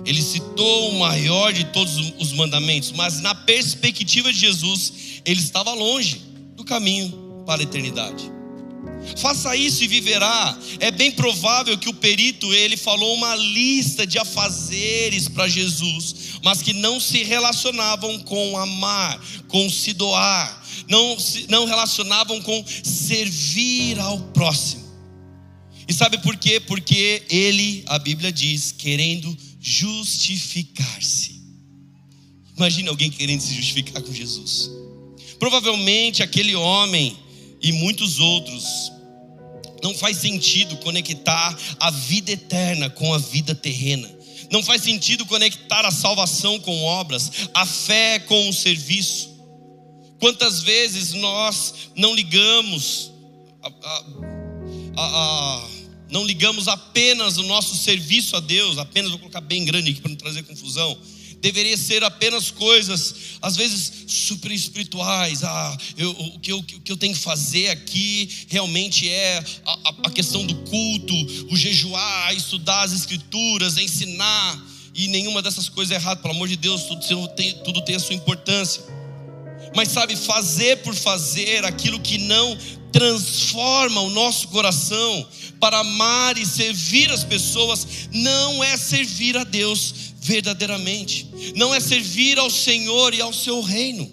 [0.05, 4.93] Ele citou o maior de todos os mandamentos, mas na perspectiva de Jesus,
[5.25, 6.21] ele estava longe
[6.57, 8.31] do caminho para a eternidade.
[9.17, 10.59] Faça isso e viverá.
[10.81, 16.63] É bem provável que o perito ele falou uma lista de afazeres para Jesus, mas
[16.63, 23.99] que não se relacionavam com amar, com se doar, não se não relacionavam com servir
[24.01, 24.85] ao próximo.
[25.87, 26.61] E sabe por quê?
[26.61, 31.43] Porque ele, a Bíblia diz, querendo justificar-se.
[32.57, 34.71] Imagina alguém querendo se justificar com Jesus.
[35.39, 37.17] Provavelmente aquele homem
[37.61, 38.93] e muitos outros
[39.85, 44.11] não faz sentido conectar a vida eterna com a vida terrena.
[44.51, 49.31] Não faz sentido conectar a salvação com obras, a fé com o serviço.
[50.19, 53.13] Quantas vezes nós não ligamos,
[53.63, 54.05] a, a,
[54.97, 55.69] a,
[56.11, 60.09] não ligamos apenas o nosso serviço a Deus, apenas vou colocar bem grande aqui para
[60.09, 60.99] não trazer confusão
[61.45, 65.45] deveria ser apenas coisas, às vezes super espirituais.
[65.45, 69.95] Ah, eu, o, que eu, o que eu tenho que fazer aqui realmente é a,
[70.05, 71.15] a questão do culto,
[71.51, 74.59] o jejuar, estudar as escrituras, ensinar.
[74.95, 78.01] E nenhuma dessas coisas é errada, pelo amor de Deus, tudo tem, tudo tem a
[78.01, 78.83] sua importância.
[79.77, 82.57] Mas sabe, fazer por fazer aquilo que não
[82.91, 85.29] transforma o nosso coração
[85.61, 92.39] para amar e servir as pessoas, não é servir a Deus, verdadeiramente, não é servir
[92.39, 94.11] ao Senhor e ao seu reino.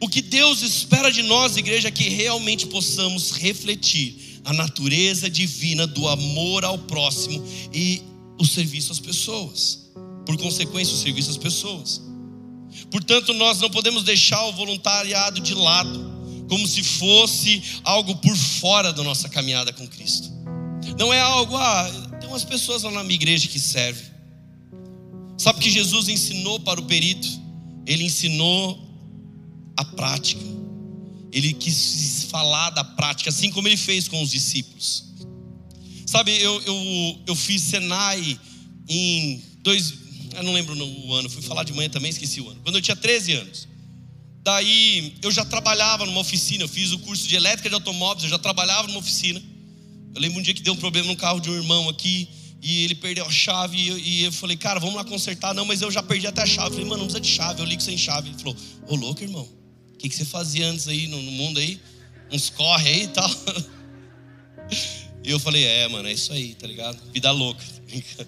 [0.00, 5.86] O que Deus espera de nós, igreja, é que realmente possamos refletir a natureza divina
[5.86, 8.02] do amor ao próximo e
[8.36, 9.92] o serviço às pessoas.
[10.26, 12.02] Por consequência, o serviço às pessoas.
[12.90, 16.10] Portanto, nós não podemos deixar o voluntariado de lado,
[16.48, 20.28] como se fosse algo por fora da nossa caminhada com Cristo.
[20.98, 24.11] Não é algo, ah, tem umas pessoas lá na minha igreja que servem.
[25.36, 27.28] Sabe o que Jesus ensinou para o perito?
[27.86, 28.78] Ele ensinou
[29.76, 30.42] a prática.
[31.32, 35.04] Ele quis falar da prática, assim como ele fez com os discípulos.
[36.06, 38.38] Sabe, eu, eu, eu fiz Senai
[38.88, 39.94] em dois,
[40.34, 42.60] eu não lembro o ano, fui falar de manhã também, esqueci o ano.
[42.62, 43.68] Quando eu tinha 13 anos.
[44.44, 48.30] Daí eu já trabalhava numa oficina, eu fiz o curso de elétrica de automóveis, eu
[48.30, 49.40] já trabalhava numa oficina.
[50.14, 52.28] Eu lembro um dia que deu um problema no carro de um irmão aqui,
[52.62, 55.52] e ele perdeu a chave, e eu falei, cara, vamos lá consertar.
[55.52, 56.68] Não, mas eu já perdi até a chave.
[56.68, 58.28] Eu falei, mano, não precisa de chave, eu ligo sem chave.
[58.28, 59.48] Ele falou, ô louco, irmão,
[59.92, 61.80] o que, que você fazia antes aí no, no mundo aí?
[62.30, 63.30] Uns corre aí e tal.
[65.24, 66.98] E eu falei, é, mano, é isso aí, tá ligado?
[67.12, 67.62] Vida louca.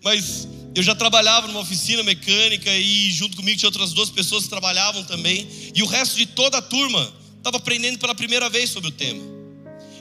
[0.00, 4.48] Mas eu já trabalhava numa oficina mecânica e junto comigo tinha outras duas pessoas que
[4.48, 5.48] trabalhavam também.
[5.74, 9.39] E o resto de toda a turma estava aprendendo pela primeira vez sobre o tema.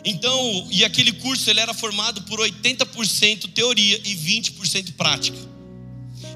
[0.03, 5.37] Então, e aquele curso ele era formado por 80% teoria e 20% prática.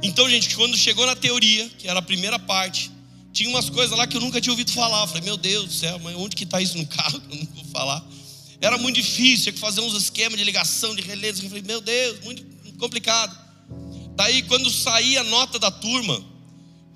[0.02, 2.92] Então, gente, quando chegou na teoria, que era a primeira parte,
[3.32, 5.02] tinha umas coisas lá que eu nunca tinha ouvido falar.
[5.02, 7.22] Eu falei, meu Deus do céu, mas onde que está isso no carro?
[7.32, 8.06] Eu não vou falar.
[8.62, 11.42] Era muito difícil, tinha que fazer uns esquemas de ligação, de relés.
[11.42, 12.44] Eu falei, meu Deus, muito
[12.78, 13.38] complicado.
[14.16, 16.24] Daí, quando saía a nota da turma,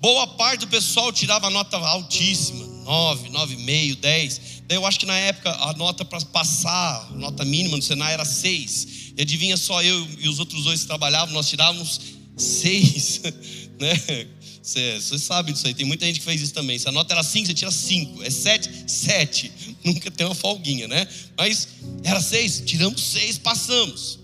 [0.00, 4.57] boa parte do pessoal tirava nota altíssima, 9, 9,5, 10.
[4.68, 9.14] Eu acho que na época a nota para passar, nota mínima no Senai era 6.
[9.16, 12.00] E adivinha só eu e os outros dois que trabalhavam, nós tirávamos
[12.36, 13.22] 6,
[13.80, 14.26] né?
[14.62, 16.78] Você, sabe disso aí, tem muita gente que fez isso também.
[16.78, 18.22] Se a nota era 5, você tira 5.
[18.22, 19.52] É 7, 7.
[19.82, 21.08] Nunca tem uma folguinha, né?
[21.38, 21.68] Mas
[22.04, 24.18] era 6, tiramos 6, passamos.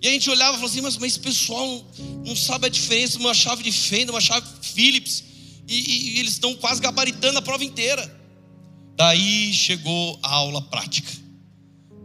[0.00, 1.84] E a gente olhava e falava assim, mas, mas esse pessoal
[2.24, 5.24] não, sabe a diferença uma chave de fenda, uma chave Phillips.
[5.66, 8.19] E, e, e eles estão quase gabaritando a prova inteira.
[9.00, 11.10] Daí chegou a aula prática.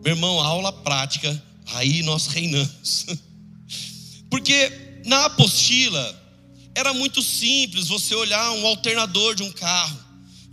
[0.02, 3.06] Meu irmão, a aula prática, aí nós reinamos.
[4.32, 6.24] Porque na apostila
[6.74, 10.00] era muito simples você olhar um alternador de um carro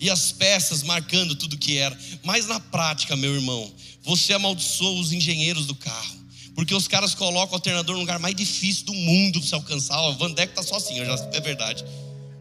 [0.01, 1.97] e as peças marcando tudo que era.
[2.25, 6.17] Mas na prática, meu irmão, você amaldiçoou os engenheiros do carro.
[6.57, 10.01] Porque os caras colocam o alternador no lugar mais difícil do mundo para você alcançar.
[10.09, 11.85] O Van Deck tá só assim, já, é verdade.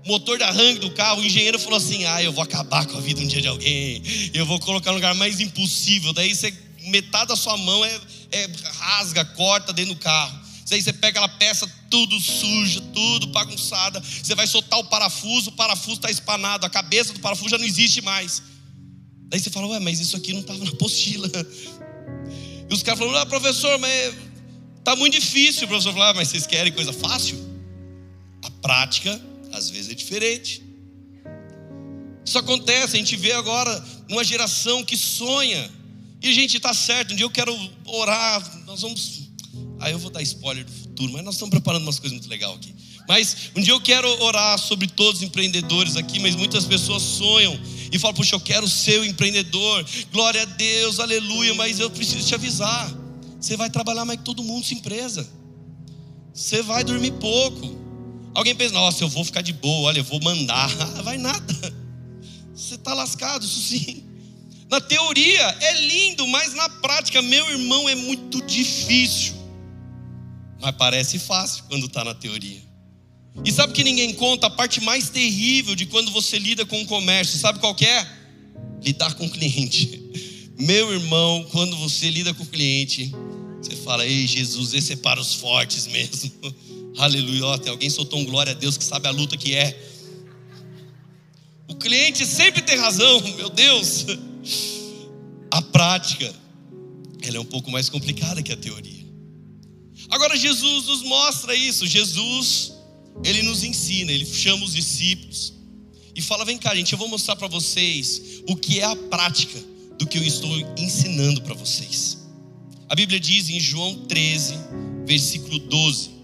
[0.05, 3.01] Motor de arranque do carro, o engenheiro falou assim: Ah, eu vou acabar com a
[3.01, 4.01] vida um dia de alguém,
[4.33, 6.11] eu vou colocar no lugar mais impossível.
[6.13, 6.53] Daí você,
[6.87, 7.99] metade da sua mão é,
[8.31, 10.41] é rasga, corta dentro do carro.
[10.71, 14.01] Daí você pega aquela peça tudo suja, tudo bagunçada.
[14.01, 17.65] Você vai soltar o parafuso, o parafuso está espanado, a cabeça do parafuso já não
[17.65, 18.41] existe mais.
[19.27, 21.29] Daí você fala, ué, mas isso aqui não estava na apostila.
[22.69, 24.13] E os caras falam, ah, professor, mas
[24.77, 25.65] está muito difícil.
[25.65, 27.37] O professor fala, ah, mas vocês querem coisa fácil?
[28.43, 30.63] A prática, às vezes, é diferente.
[32.25, 35.69] Isso acontece, a gente vê agora uma geração que sonha.
[36.21, 37.53] E a gente está certo, um dia eu quero
[37.85, 39.31] orar, nós vamos
[39.81, 42.53] Aí eu vou dar spoiler do futuro, mas nós estamos preparando umas coisas muito legais
[42.53, 42.73] aqui.
[43.07, 47.59] Mas um dia eu quero orar sobre todos os empreendedores aqui, mas muitas pessoas sonham
[47.91, 49.83] e falam, puxa, eu quero ser o empreendedor.
[50.11, 52.93] Glória a Deus, aleluia, mas eu preciso te avisar.
[53.39, 55.27] Você vai trabalhar mais que todo mundo sua empresa.
[56.31, 57.81] Você vai dormir pouco.
[58.34, 60.70] Alguém pensa, nossa, eu vou ficar de boa, olha, eu vou mandar.
[61.04, 61.74] vai nada.
[62.54, 64.04] Você está lascado, isso sim.
[64.70, 69.34] Na teoria é lindo, mas na prática, meu irmão, é muito difícil.
[70.62, 72.62] Mas parece fácil quando está na teoria.
[73.44, 76.86] E sabe que ninguém conta a parte mais terrível de quando você lida com o
[76.86, 77.38] comércio?
[77.38, 78.08] Sabe qual é?
[78.82, 80.02] Lidar com o cliente.
[80.60, 83.12] Meu irmão, quando você lida com o cliente,
[83.62, 86.32] você fala: Ei, Jesus, esse é para os fortes mesmo.
[86.97, 87.58] Aleluia.
[87.60, 89.89] Tem alguém soltou um glória a Deus que sabe a luta que é.
[91.67, 94.06] O cliente sempre tem razão, meu Deus.
[95.49, 96.34] A prática,
[97.21, 99.06] ela é um pouco mais complicada que a teoria.
[100.10, 101.88] Agora Jesus nos mostra isso.
[101.88, 102.73] Jesus,
[103.23, 105.54] ele nos ensina, ele chama os discípulos
[106.13, 109.58] e fala: "Vem cá, gente, eu vou mostrar para vocês o que é a prática
[109.97, 112.17] do que eu estou ensinando para vocês".
[112.89, 114.54] A Bíblia diz em João 13,
[115.06, 116.20] versículo 12: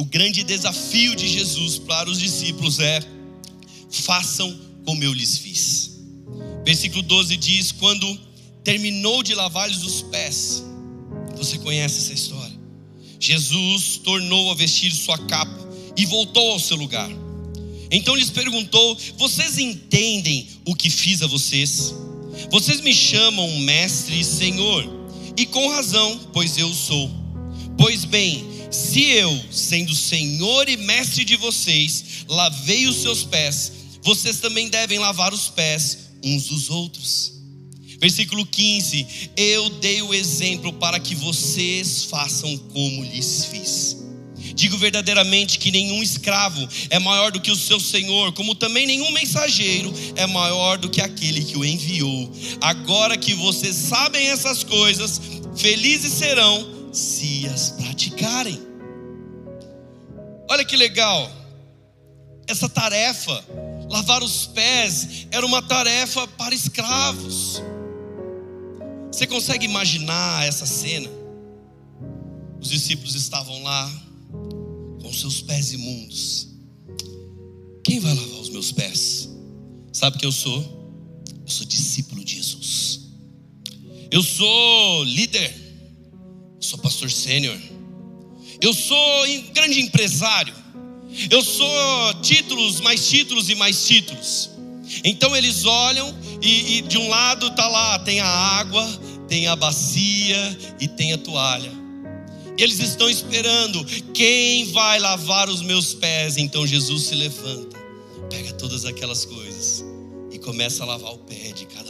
[0.00, 3.02] O grande desafio de Jesus para os discípulos é:
[3.90, 6.00] façam como eu lhes fiz.
[6.64, 8.18] Versículo 12 diz: Quando
[8.64, 10.64] terminou de lavar-lhes os pés,
[11.36, 12.58] você conhece essa história.
[13.18, 17.10] Jesus tornou a vestir sua capa e voltou ao seu lugar.
[17.90, 21.94] Então lhes perguntou: Vocês entendem o que fiz a vocês?
[22.50, 24.82] Vocês me chamam mestre e senhor,
[25.36, 27.10] e com razão, pois eu sou.
[27.76, 34.38] Pois bem, se eu, sendo Senhor e Mestre de vocês, lavei os seus pés, vocês
[34.38, 37.32] também devem lavar os pés uns dos outros.
[37.98, 43.96] Versículo 15: Eu dei o exemplo para que vocês façam como lhes fiz.
[44.54, 49.10] Digo verdadeiramente que nenhum escravo é maior do que o seu senhor, como também nenhum
[49.10, 52.30] mensageiro é maior do que aquele que o enviou.
[52.60, 55.20] Agora que vocês sabem essas coisas,
[55.56, 58.60] felizes serão se as praticarem.
[60.48, 61.30] Olha que legal,
[62.46, 63.44] essa tarefa,
[63.88, 67.62] lavar os pés, era uma tarefa para escravos.
[69.12, 71.08] Você consegue imaginar essa cena?
[72.60, 73.90] Os discípulos estavam lá
[75.00, 76.48] com seus pés imundos.
[77.84, 79.28] Quem vai lavar os meus pés?
[79.92, 80.62] Sabe quem eu sou?
[81.44, 83.00] Eu sou discípulo de Jesus.
[84.10, 85.59] Eu sou líder.
[86.70, 87.58] Sou pastor sênior.
[88.60, 90.54] Eu sou grande empresário.
[91.28, 94.50] Eu sou títulos, mais títulos e mais títulos.
[95.02, 98.86] Então eles olham e, e de um lado está lá, tem a água,
[99.26, 101.72] tem a bacia e tem a toalha.
[102.56, 106.36] Eles estão esperando quem vai lavar os meus pés.
[106.36, 107.76] Então Jesus se levanta,
[108.30, 109.84] pega todas aquelas coisas
[110.30, 111.89] e começa a lavar o pé de cada.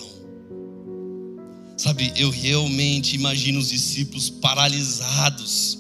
[1.81, 5.79] Sabe, eu realmente imagino os discípulos paralisados.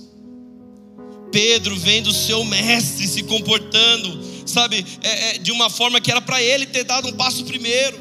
[1.30, 6.22] Pedro vendo o seu mestre se comportando, sabe, é, é, de uma forma que era
[6.22, 8.00] para ele ter dado um passo primeiro,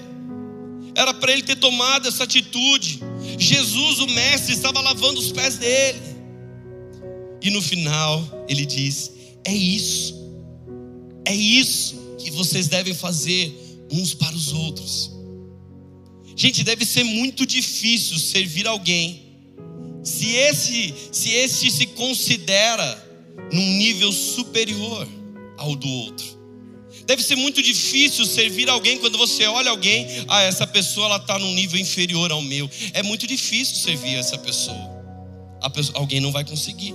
[0.95, 3.01] era para ele ter tomado essa atitude.
[3.38, 5.99] Jesus, o mestre, estava lavando os pés dele.
[7.41, 9.12] E no final ele diz:
[9.43, 10.15] É isso,
[11.25, 13.53] é isso que vocês devem fazer
[13.91, 15.18] uns para os outros.
[16.39, 19.23] Gente, deve ser muito difícil servir alguém
[20.02, 22.88] se esse se esse se considera
[23.52, 25.06] num nível superior
[25.58, 26.25] ao do outro.
[27.06, 31.38] Deve ser muito difícil servir alguém quando você olha alguém, ah, essa pessoa ela está
[31.38, 32.71] num nível inferior ao meu.
[32.93, 34.78] É muito difícil servir essa pessoa.
[35.73, 35.99] pessoa.
[35.99, 36.93] Alguém não vai conseguir.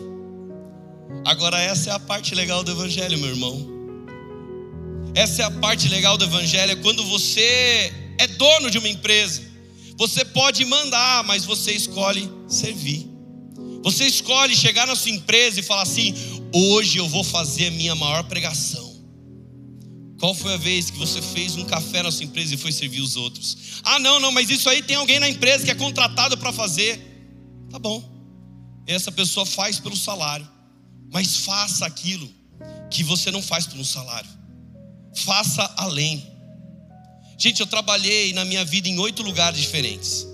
[1.27, 3.69] Agora, essa é a parte legal do Evangelho, meu irmão.
[5.15, 9.43] Essa é a parte legal do Evangelho, é quando você é dono de uma empresa.
[9.97, 13.09] Você pode mandar, mas você escolhe servir.
[13.83, 16.15] Você escolhe chegar na sua empresa e falar assim:
[16.53, 18.93] hoje eu vou fazer a minha maior pregação.
[20.19, 23.01] Qual foi a vez que você fez um café na sua empresa e foi servir
[23.01, 23.81] os outros?
[23.83, 26.99] Ah, não, não, mas isso aí tem alguém na empresa que é contratado para fazer.
[27.71, 28.03] Tá bom.
[28.87, 30.55] Essa pessoa faz pelo salário
[31.15, 32.29] mas faça aquilo
[32.91, 34.29] que você não faz por um salário.
[35.15, 36.27] Faça além.
[37.39, 40.27] Gente, eu trabalhei na minha vida em oito lugares diferentes.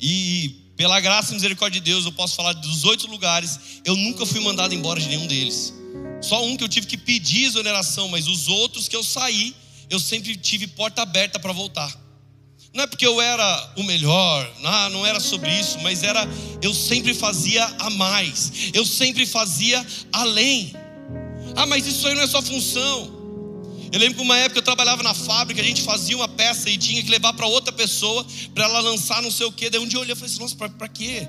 [0.00, 4.24] E pela graça e misericórdia de Deus, eu posso falar dos oito lugares, eu nunca
[4.24, 5.74] fui mandado embora de nenhum deles.
[6.22, 9.54] Só um que eu tive que pedir exoneração, mas os outros que eu saí,
[9.90, 11.94] eu sempre tive porta aberta para voltar.
[12.72, 16.26] Não é porque eu era o melhor, não, era sobre isso, mas era
[16.62, 20.72] eu sempre fazia a mais, eu sempre fazia além.
[21.56, 23.19] Ah, mas isso aí não é só função.
[23.92, 26.78] Eu lembro que uma época eu trabalhava na fábrica, a gente fazia uma peça e
[26.78, 28.24] tinha que levar para outra pessoa
[28.54, 29.68] para ela lançar não sei o quê.
[29.68, 31.28] Daí um dia eu olhei e falei assim: nossa, para quê?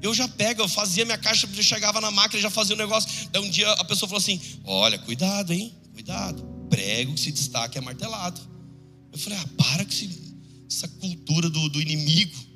[0.00, 3.28] Eu já pego, eu fazia minha caixa, eu chegava na máquina, já fazia o negócio.
[3.32, 7.76] Daí um dia a pessoa falou assim: olha, cuidado, hein, cuidado, prego que se destaque
[7.76, 8.40] é martelado.
[9.12, 10.30] Eu falei: ah, para se
[10.70, 12.50] essa cultura do, do inimigo.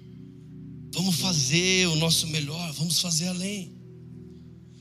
[0.94, 3.73] Vamos fazer o nosso melhor, vamos fazer além.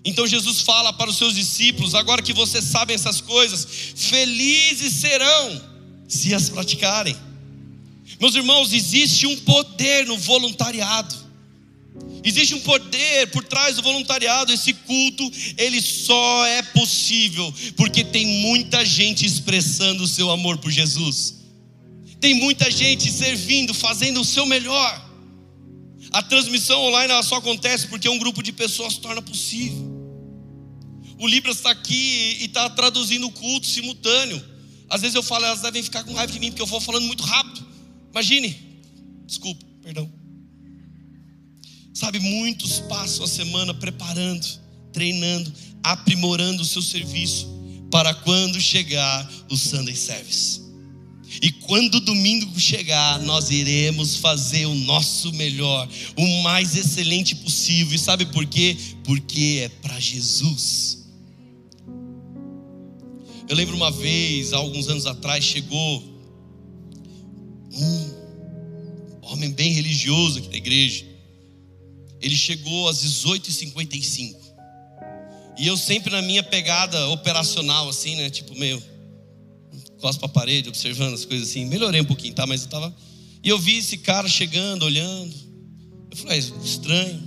[0.06, 5.62] Então Jesus fala para os seus discípulos: agora que vocês sabem essas coisas, felizes serão
[6.08, 7.16] se as praticarem.
[8.20, 11.24] Meus irmãos, existe um poder no voluntariado.
[12.24, 14.52] Existe um poder por trás do voluntariado.
[14.52, 20.72] Esse culto, ele só é possível porque tem muita gente expressando o seu amor por
[20.72, 21.36] Jesus.
[22.20, 25.12] Tem muita gente servindo, fazendo o seu melhor.
[26.12, 29.93] A transmissão online ela só acontece porque um grupo de pessoas torna possível.
[31.24, 34.43] O Libras está aqui e está traduzindo o culto simultâneo.
[34.89, 37.05] Às vezes eu falo, elas devem ficar com raiva de mim porque eu vou falando
[37.05, 37.65] muito rápido.
[38.11, 38.53] Imagine,
[39.26, 40.11] desculpa, perdão.
[41.93, 44.45] Sabe, muitos passam a semana preparando,
[44.91, 47.47] treinando, aprimorando o seu serviço
[47.89, 50.61] para quando chegar o Sunday Service.
[51.41, 57.95] E quando o domingo chegar, nós iremos fazer o nosso melhor, o mais excelente possível.
[57.95, 58.76] E sabe por quê?
[59.05, 61.03] Porque é para Jesus.
[63.54, 66.04] Eu lembro uma vez, há alguns anos atrás, chegou
[67.72, 68.12] um
[69.22, 71.06] homem bem religioso aqui da igreja.
[72.20, 74.36] Ele chegou às 18h55.
[75.60, 78.28] E eu sempre na minha pegada operacional, assim, né?
[78.32, 78.82] Tipo, meio
[79.99, 81.64] costas para a parede, observando as coisas assim.
[81.66, 82.47] Melhorei um pouquinho, tá?
[82.47, 82.91] Mas eu tava.
[83.43, 85.36] E eu vi esse cara chegando, olhando.
[86.10, 87.22] Eu falei, ah, estranho.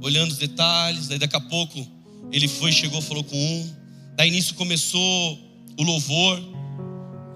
[0.00, 1.08] Olhando os detalhes.
[1.08, 1.84] Daí daqui a pouco
[2.30, 3.74] ele foi, chegou, falou com um.
[4.14, 6.42] Daí nisso começou o louvor.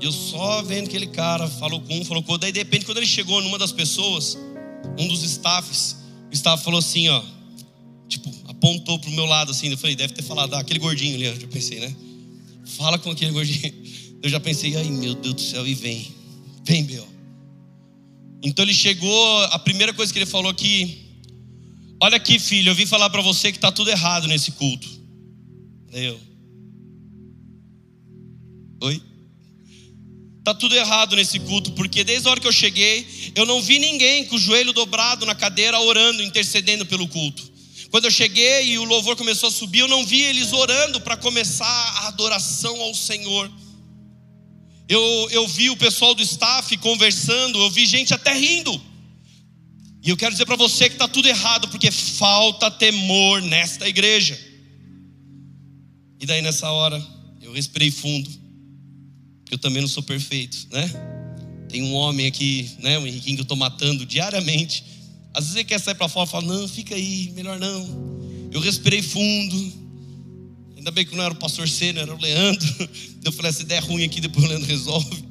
[0.01, 2.43] E eu só vendo aquele cara, falou com um, falou com outro.
[2.43, 4.39] Daí de repente, quando ele chegou numa das pessoas,
[4.99, 5.97] um dos staffs,
[6.31, 7.23] o staff falou assim, ó.
[8.09, 9.69] Tipo, apontou pro meu lado assim.
[9.69, 11.95] Eu falei, deve ter falado, ah, aquele gordinho ali, eu pensei, né?
[12.65, 13.73] Fala com aquele gordinho.
[14.21, 16.13] Eu já pensei, ai meu Deus do céu, e vem.
[16.65, 17.07] Vem, meu.
[18.43, 20.99] Então ele chegou, a primeira coisa que ele falou aqui,
[22.01, 24.89] olha aqui, filho, eu vim falar para você que está tudo errado nesse culto.
[25.93, 26.19] Eu.
[28.81, 29.03] Oi?
[30.45, 33.79] Tá tudo errado nesse culto, porque desde a hora que eu cheguei, eu não vi
[33.79, 37.53] ninguém com o joelho dobrado na cadeira orando, intercedendo pelo culto.
[37.91, 41.17] Quando eu cheguei e o louvor começou a subir, eu não vi eles orando para
[41.17, 43.51] começar a adoração ao Senhor.
[44.89, 48.81] Eu, eu vi o pessoal do staff conversando, eu vi gente até rindo.
[50.03, 54.39] E eu quero dizer para você que está tudo errado, porque falta temor nesta igreja.
[56.21, 57.05] E daí nessa hora,
[57.43, 58.48] eu respirei fundo.
[59.51, 60.91] Eu também não sou perfeito, né?
[61.69, 64.85] Tem um homem aqui, né, o Henriquinho que eu estou matando diariamente
[65.39, 68.51] às vezes ele quer sair para fora e fala: Não, fica aí, melhor não.
[68.51, 69.73] Eu respirei fundo.
[70.77, 72.91] Ainda bem que não era o pastor Sênio, era o Leandro.
[73.25, 75.29] Eu falei: Se der ruim aqui, depois o Leandro resolve.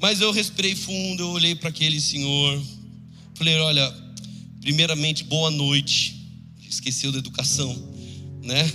[0.00, 2.60] Mas eu respirei fundo, eu olhei para aquele senhor.
[3.34, 3.94] Falei: Olha,
[4.60, 6.20] primeiramente, boa noite.
[6.68, 7.72] Esqueceu da educação,
[8.42, 8.70] né?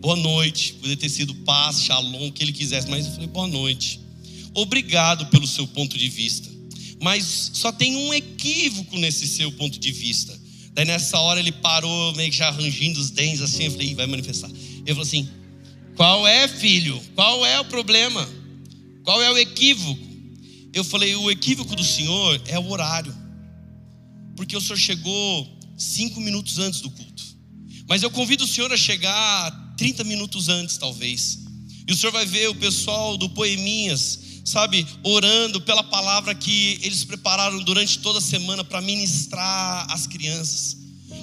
[0.00, 0.74] Boa noite.
[0.74, 4.00] Poderia ter sido paz, shalom, o que ele quisesse, mas eu falei: Boa noite.
[4.54, 6.54] Obrigado pelo seu ponto de vista
[7.04, 10.40] mas só tem um equívoco nesse seu ponto de vista.
[10.72, 14.06] Daí nessa hora ele parou, meio que já arrangindo os dentes assim, eu falei, vai
[14.06, 14.48] manifestar.
[14.48, 15.28] Ele falou assim:
[15.96, 16.98] qual é, filho?
[17.14, 18.26] Qual é o problema?
[19.02, 20.02] Qual é o equívoco?
[20.72, 23.14] Eu falei, o equívoco do senhor é o horário.
[24.34, 25.46] Porque o senhor chegou
[25.76, 27.22] cinco minutos antes do culto.
[27.86, 31.40] Mas eu convido o senhor a chegar 30 minutos antes, talvez.
[31.86, 37.04] E o senhor vai ver o pessoal do Poeminhas sabe, orando pela palavra que eles
[37.04, 40.76] prepararam durante toda a semana para ministrar às crianças.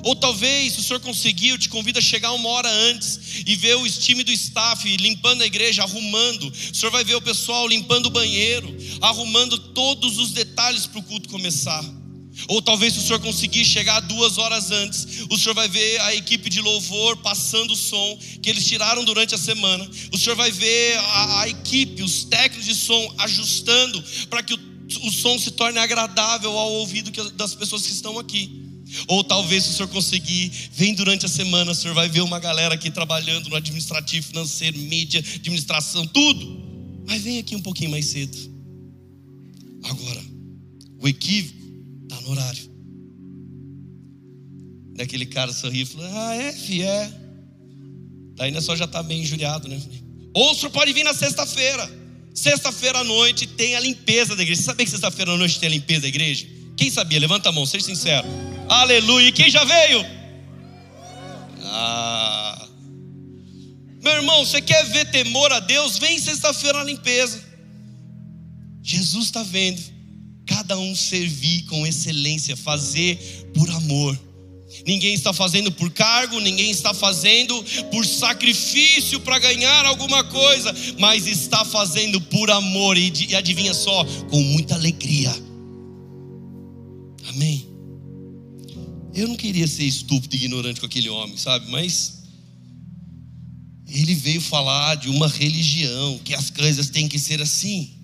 [0.03, 3.75] Ou talvez, se o senhor conseguiu, te convido a chegar uma hora antes e ver
[3.75, 6.47] o time do staff limpando a igreja, arrumando.
[6.47, 11.03] O senhor vai ver o pessoal limpando o banheiro, arrumando todos os detalhes para o
[11.03, 11.83] culto começar.
[12.47, 16.15] Ou talvez se o senhor conseguir chegar duas horas antes, o senhor vai ver a
[16.15, 19.89] equipe de louvor passando o som que eles tiraram durante a semana.
[20.11, 24.59] O senhor vai ver a, a equipe, os técnicos de som ajustando para que o,
[25.03, 28.59] o, som se torne agradável ao ouvido que, das pessoas que estão aqui.
[29.07, 32.39] Ou talvez se o senhor conseguir, vem durante a semana, o senhor vai ver uma
[32.39, 36.61] galera aqui trabalhando no administrativo, financeiro, mídia, administração, tudo.
[37.07, 38.37] Mas vem aqui um pouquinho mais cedo.
[39.83, 40.21] Agora,
[40.99, 41.60] o equívoco
[42.11, 42.69] Está no horário.
[44.97, 47.09] Daquele cara sorriu e falou: Ah, é, fi, é.
[48.35, 49.81] Daí não é só já está bem injuriado, né?
[50.33, 51.89] Ou o senhor pode vir na sexta-feira.
[52.33, 54.61] Sexta-feira à noite tem a limpeza da igreja.
[54.61, 56.47] Você sabia que sexta-feira à noite tem a limpeza da igreja?
[56.75, 57.19] Quem sabia?
[57.19, 58.27] Levanta a mão, seja sincero.
[58.67, 59.29] Aleluia.
[59.29, 60.05] E quem já veio?
[61.63, 62.67] Ah.
[64.03, 65.97] Meu irmão, você quer ver temor a Deus?
[65.97, 67.41] Vem sexta-feira na limpeza.
[68.83, 70.00] Jesus está vendo
[70.61, 73.17] cada um servir com excelência, fazer
[73.51, 74.19] por amor.
[74.85, 81.25] Ninguém está fazendo por cargo, ninguém está fazendo por sacrifício para ganhar alguma coisa, mas
[81.25, 85.31] está fazendo por amor e, e adivinha só, com muita alegria.
[87.29, 87.67] Amém.
[89.15, 91.71] Eu não queria ser estúpido e ignorante com aquele homem, sabe?
[91.71, 92.21] Mas
[93.87, 98.00] ele veio falar de uma religião, que as coisas têm que ser assim.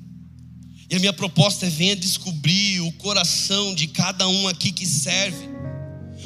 [0.89, 5.49] E a minha proposta é venha descobrir o coração de cada um aqui que serve.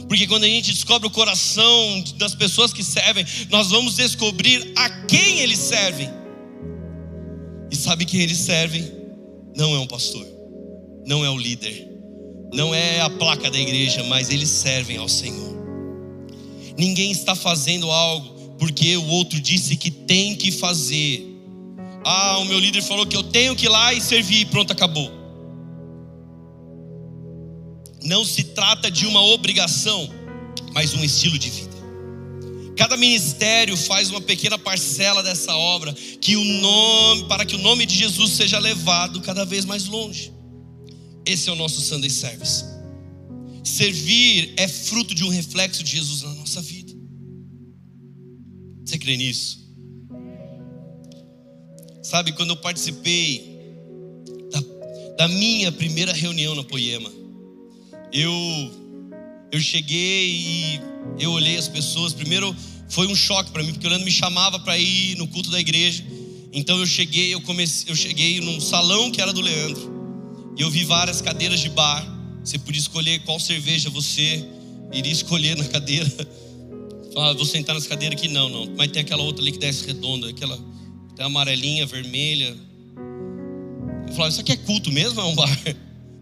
[0.07, 4.89] Porque quando a gente descobre o coração das pessoas que servem, nós vamos descobrir a
[5.05, 6.09] quem eles servem.
[7.71, 8.91] E sabe quem eles servem?
[9.55, 10.27] Não é um pastor,
[11.05, 11.87] não é o líder,
[12.53, 15.51] não é a placa da igreja, mas eles servem ao Senhor.
[16.77, 21.30] Ninguém está fazendo algo porque o outro disse que tem que fazer.
[22.03, 25.11] Ah, o meu líder falou que eu tenho que ir lá e servir, pronto, acabou.
[28.03, 30.09] Não se trata de uma obrigação,
[30.73, 31.71] mas um estilo de vida.
[32.75, 37.85] Cada ministério faz uma pequena parcela dessa obra que o nome, para que o nome
[37.85, 40.33] de Jesus seja levado cada vez mais longe.
[41.25, 42.65] Esse é o nosso Sunday Service.
[43.63, 46.91] Servir é fruto de um reflexo de Jesus na nossa vida.
[48.83, 49.60] Você crê nisso?
[52.11, 53.57] Sabe, quando eu participei
[54.51, 54.61] da,
[55.19, 57.09] da minha primeira reunião na Poema,
[58.11, 58.33] eu,
[59.49, 60.81] eu cheguei e
[61.17, 62.11] eu olhei as pessoas.
[62.11, 62.53] Primeiro
[62.89, 65.57] foi um choque para mim, porque o Leandro me chamava para ir no culto da
[65.57, 66.03] igreja.
[66.51, 70.53] Então eu cheguei, eu comecei, eu cheguei num salão que era do Leandro.
[70.57, 72.05] E eu vi várias cadeiras de bar.
[72.43, 74.45] Você podia escolher qual cerveja você
[74.91, 76.11] iria escolher na cadeira.
[77.13, 78.67] Falava, vou sentar nessa cadeira aqui, não, não.
[78.75, 80.59] Mas tem aquela outra ali que desce redonda, aquela
[81.15, 82.55] tem amarelinha, vermelha.
[84.07, 85.19] Eu falava, isso aqui é culto mesmo?
[85.19, 85.49] É um bar?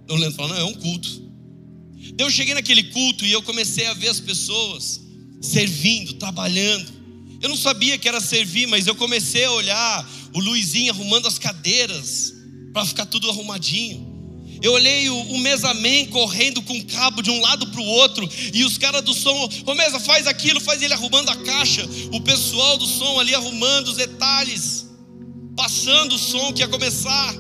[0.10, 1.30] O Leandro falou, não, é um culto.
[2.18, 5.02] Eu cheguei naquele culto e eu comecei a ver as pessoas
[5.42, 6.92] servindo, trabalhando.
[7.42, 11.38] Eu não sabia que era servir, mas eu comecei a olhar o Luizinho arrumando as
[11.38, 12.34] cadeiras
[12.74, 14.09] para ficar tudo arrumadinho.
[14.62, 18.64] Eu olhei o, o mesaman correndo com cabo de um lado para o outro, e
[18.64, 22.78] os caras do som, ô mesa, faz aquilo, faz ele arrumando a caixa, o pessoal
[22.78, 24.88] do som ali arrumando os detalhes,
[25.56, 27.34] passando o som que ia começar,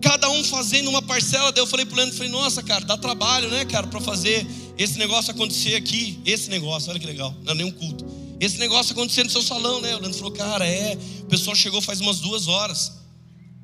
[0.00, 1.52] cada um fazendo uma parcela.
[1.52, 4.98] Daí eu falei pro Leandro, falei, nossa, cara, dá trabalho, né, cara, para fazer esse
[4.98, 8.04] negócio acontecer aqui, esse negócio, olha que legal, não é nenhum culto.
[8.40, 9.94] Esse negócio acontecer no seu salão, né?
[9.94, 13.01] O Leandro falou, cara, é, o pessoal chegou faz umas duas horas.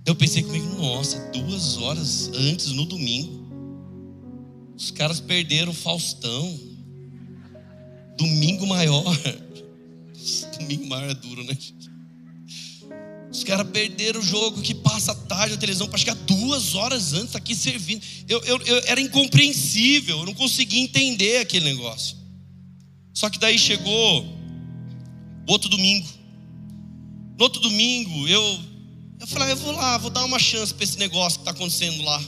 [0.09, 3.46] Eu pensei comigo, nossa, duas horas antes, no domingo.
[4.74, 6.59] Os caras perderam o Faustão.
[8.16, 9.04] Domingo maior.
[10.59, 11.54] Domingo maior é duro, né?
[13.30, 17.36] Os caras perderam o jogo que passa tarde na televisão para chegar duas horas antes
[17.36, 18.02] aqui servindo.
[18.26, 22.16] Eu, eu, eu, era incompreensível, eu não conseguia entender aquele negócio.
[23.12, 24.24] Só que daí chegou
[25.46, 26.09] outro domingo.
[27.36, 28.68] No outro domingo, eu
[29.20, 31.50] eu falei, ah, eu vou lá, vou dar uma chance para esse negócio que está
[31.50, 32.22] acontecendo lá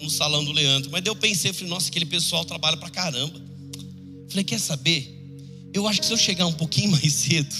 [0.00, 0.90] no salão do Leandro.
[0.90, 3.40] Mas daí eu pensei, falei, nossa, aquele pessoal trabalha para caramba.
[4.28, 5.18] Falei, quer saber?
[5.72, 7.54] Eu acho que se eu chegar um pouquinho mais cedo,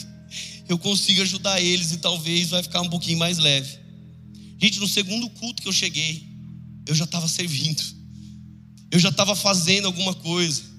[0.69, 3.79] eu consigo ajudar eles e talvez vai ficar um pouquinho mais leve.
[4.61, 6.23] Gente, no segundo culto que eu cheguei,
[6.87, 7.83] eu já estava servindo,
[8.91, 10.72] eu já estava fazendo alguma coisa.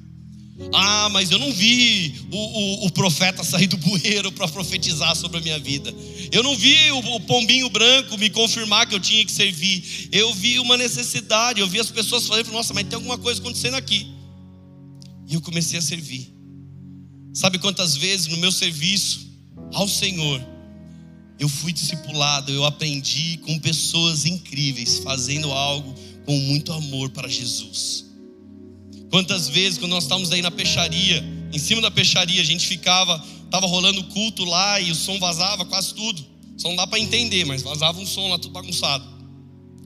[0.72, 5.38] Ah, mas eu não vi o, o, o profeta sair do bueiro para profetizar sobre
[5.38, 5.94] a minha vida.
[6.32, 10.10] Eu não vi o, o, pombinho branco me confirmar que eu tinha que servir.
[10.12, 13.76] Eu vi uma necessidade, eu vi as pessoas falando, nossa, mas tem alguma coisa acontecendo
[13.76, 14.08] aqui.
[15.28, 16.34] E eu comecei a servir.
[17.34, 19.32] Sabe quantas vezes no meu serviço
[19.74, 20.42] ao Senhor,
[21.40, 25.94] eu fui discipulado, eu aprendi com pessoas incríveis, fazendo algo
[26.26, 28.13] com muito amor para Jesus.
[29.14, 33.24] Quantas vezes, quando nós estávamos aí na peixaria, em cima da peixaria, a gente ficava,
[33.46, 36.26] estava rolando culto lá e o som vazava quase tudo.
[36.58, 39.06] Só não dá para entender, mas vazava um som lá tudo bagunçado.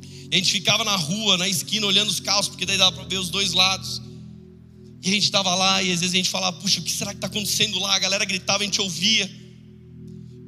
[0.02, 3.04] E a gente ficava na rua, na esquina, olhando os carros, porque daí dava para
[3.04, 4.02] ver os dois lados.
[5.04, 7.12] E a gente estava lá e às vezes a gente falava, puxa, o que será
[7.12, 7.96] que está acontecendo lá?
[7.96, 9.30] A galera gritava, a gente ouvia.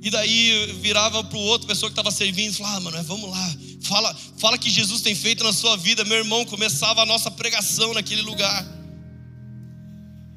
[0.01, 3.29] E daí virava para o outro pessoa que estava servindo e falava, ah, mano, vamos
[3.29, 6.05] lá, fala, fala que Jesus tem feito na sua vida.
[6.05, 8.65] Meu irmão, começava a nossa pregação naquele lugar.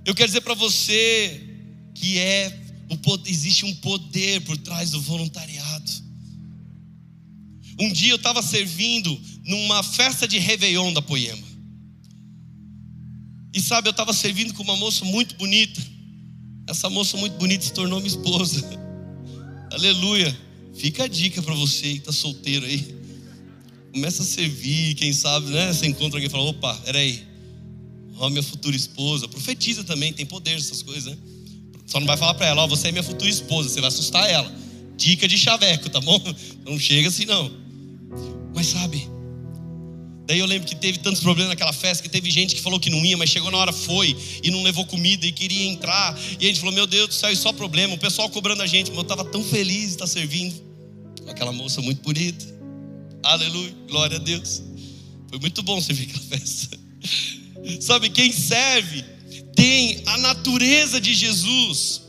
[0.05, 1.49] Eu quero dizer para você
[1.95, 2.61] que é
[2.91, 5.93] o, existe um poder por trás do voluntariado.
[7.79, 11.47] Um dia eu estava servindo numa festa de Réveillon da Poema.
[13.55, 15.81] E sabe, eu estava servindo com uma moça muito bonita.
[16.67, 18.63] Essa moça muito bonita se tornou minha esposa.
[19.73, 20.37] Aleluia.
[20.75, 22.95] Fica a dica para você que está solteiro aí.
[23.93, 25.73] Começa a servir, quem sabe, né?
[25.73, 27.23] Você encontra alguém e fala: opa, peraí.
[28.19, 29.29] Ó, minha futura esposa.
[29.29, 31.19] Profetiza também, tem poder essas coisas, né?
[31.87, 34.29] Só não vai falar para ela: ó, você é minha futura esposa, você vai assustar
[34.29, 34.53] ela.
[34.97, 36.21] Dica de chaveco, tá bom?
[36.65, 37.51] Não chega assim, não.
[38.55, 39.09] Mas sabe,
[40.27, 42.89] Daí eu lembro que teve tantos problemas naquela festa que teve gente que falou que
[42.89, 46.17] não ia, mas chegou na hora foi e não levou comida e queria entrar.
[46.39, 47.95] E a gente falou: Meu Deus do céu, é só problema.
[47.95, 50.55] O pessoal cobrando a gente, mas eu estava tão feliz de estar servindo.
[51.29, 52.45] Aquela moça muito bonita.
[53.23, 54.63] Aleluia, glória a Deus.
[55.29, 56.79] Foi muito bom servir aquela festa.
[57.81, 59.05] Sabe, quem serve
[59.55, 62.03] tem a natureza de Jesus.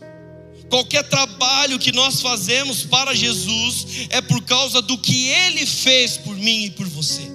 [0.69, 6.35] Qualquer trabalho que nós fazemos para Jesus é por causa do que Ele fez por
[6.35, 7.32] mim e por você.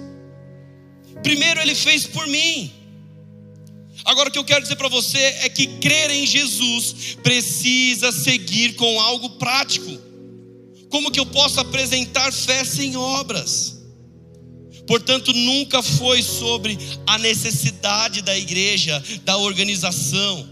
[1.22, 2.72] Primeiro ele fez por mim.
[4.04, 8.74] Agora o que eu quero dizer para você é que crer em Jesus precisa seguir
[8.74, 9.98] com algo prático.
[10.88, 13.78] Como que eu posso apresentar fé sem obras?
[14.86, 20.48] Portanto, nunca foi sobre a necessidade da igreja, da organização.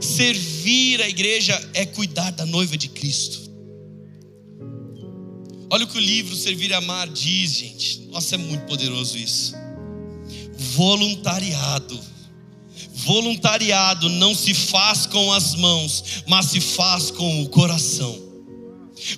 [0.00, 3.50] Servir a igreja é cuidar da noiva de Cristo.
[5.70, 8.00] Olha o que o livro Servir e Amar diz, gente.
[8.10, 9.54] Nossa, é muito poderoso isso.
[10.60, 11.98] Voluntariado
[13.04, 18.18] Voluntariado não se faz com as mãos, mas se faz com o coração.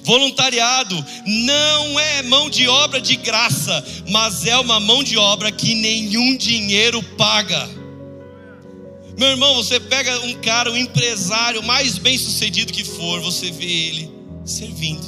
[0.05, 5.75] Voluntariado não é mão de obra de graça, mas é uma mão de obra que
[5.75, 7.69] nenhum dinheiro paga.
[9.19, 13.67] Meu irmão, você pega um cara, um empresário mais bem sucedido que for, você vê
[13.67, 14.11] ele
[14.45, 15.05] servindo,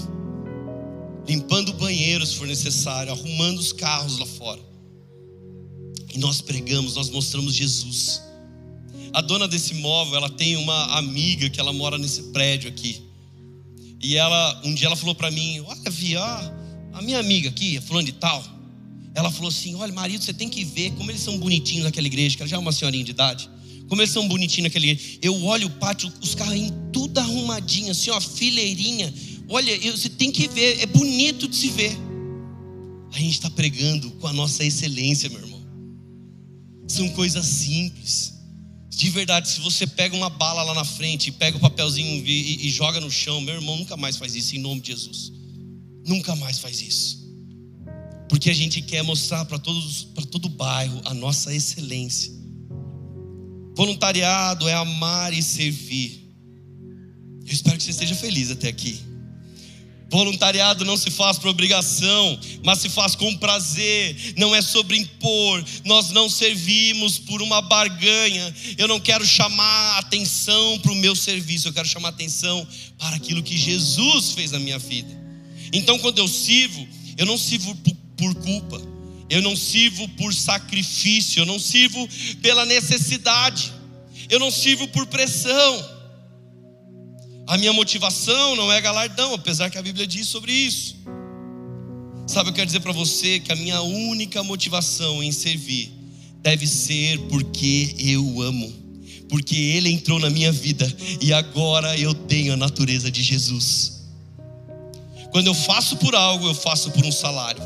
[1.28, 4.73] limpando o banheiro se for necessário, arrumando os carros lá fora.
[6.14, 8.22] E nós pregamos, nós mostramos Jesus.
[9.12, 13.02] A dona desse móvel, ela tem uma amiga que ela mora nesse prédio aqui.
[14.00, 16.40] E ela, um dia ela falou para mim: Olha, Vi, ó,
[16.92, 18.44] a minha amiga aqui, fulano de tal.
[19.12, 22.36] Ela falou assim: Olha, marido, você tem que ver como eles são bonitinhos naquela igreja,
[22.36, 23.50] que ela já é uma senhorinha de idade.
[23.88, 25.18] Como eles são bonitinhos naquela igreja.
[25.20, 29.12] Eu olho o pátio, os carrinhos tudo arrumadinho, assim, ó, fileirinha.
[29.48, 31.96] Olha, você tem que ver, é bonito de se ver.
[33.12, 35.53] A gente está pregando com a nossa excelência, meu irmão.
[36.86, 38.34] São coisas simples.
[38.88, 42.66] De verdade, se você pega uma bala lá na frente, pega o papelzinho e, e,
[42.66, 45.32] e, joga no chão, meu irmão, nunca mais faz isso em nome de Jesus.
[46.06, 47.24] Nunca mais faz isso.
[48.28, 52.32] Porque a gente quer mostrar para todo bairro a nossa excelência.
[53.76, 56.24] Voluntariado é amar e servir.
[57.44, 59.00] Eu espero que você esteja feliz até aqui.
[60.14, 65.64] Voluntariado não se faz por obrigação, mas se faz com prazer, não é sobre impor.
[65.84, 68.54] Nós não servimos por uma barganha.
[68.78, 72.64] Eu não quero chamar atenção para o meu serviço, eu quero chamar atenção
[72.96, 75.10] para aquilo que Jesus fez na minha vida.
[75.72, 76.86] Então, quando eu sirvo,
[77.18, 77.76] eu não sirvo
[78.16, 78.80] por culpa,
[79.28, 82.08] eu não sirvo por sacrifício, eu não sirvo
[82.40, 83.72] pela necessidade,
[84.30, 85.93] eu não sirvo por pressão.
[87.46, 90.96] A minha motivação não é galardão, apesar que a Bíblia diz sobre isso.
[92.26, 95.92] Sabe, eu quero dizer para você que a minha única motivação em servir
[96.40, 98.72] deve ser porque eu amo,
[99.28, 100.90] porque Ele entrou na minha vida
[101.20, 104.04] e agora eu tenho a natureza de Jesus.
[105.30, 107.62] Quando eu faço por algo, eu faço por um salário.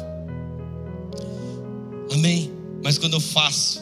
[2.13, 2.51] Amém?
[2.83, 3.81] Mas quando eu faço,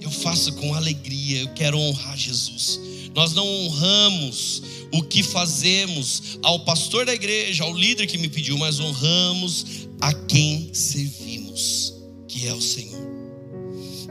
[0.00, 2.80] eu faço com alegria, eu quero honrar Jesus.
[3.14, 4.62] Nós não honramos
[4.92, 10.12] o que fazemos ao pastor da igreja, ao líder que me pediu, mas honramos a
[10.12, 11.94] quem servimos,
[12.26, 13.06] que é o Senhor.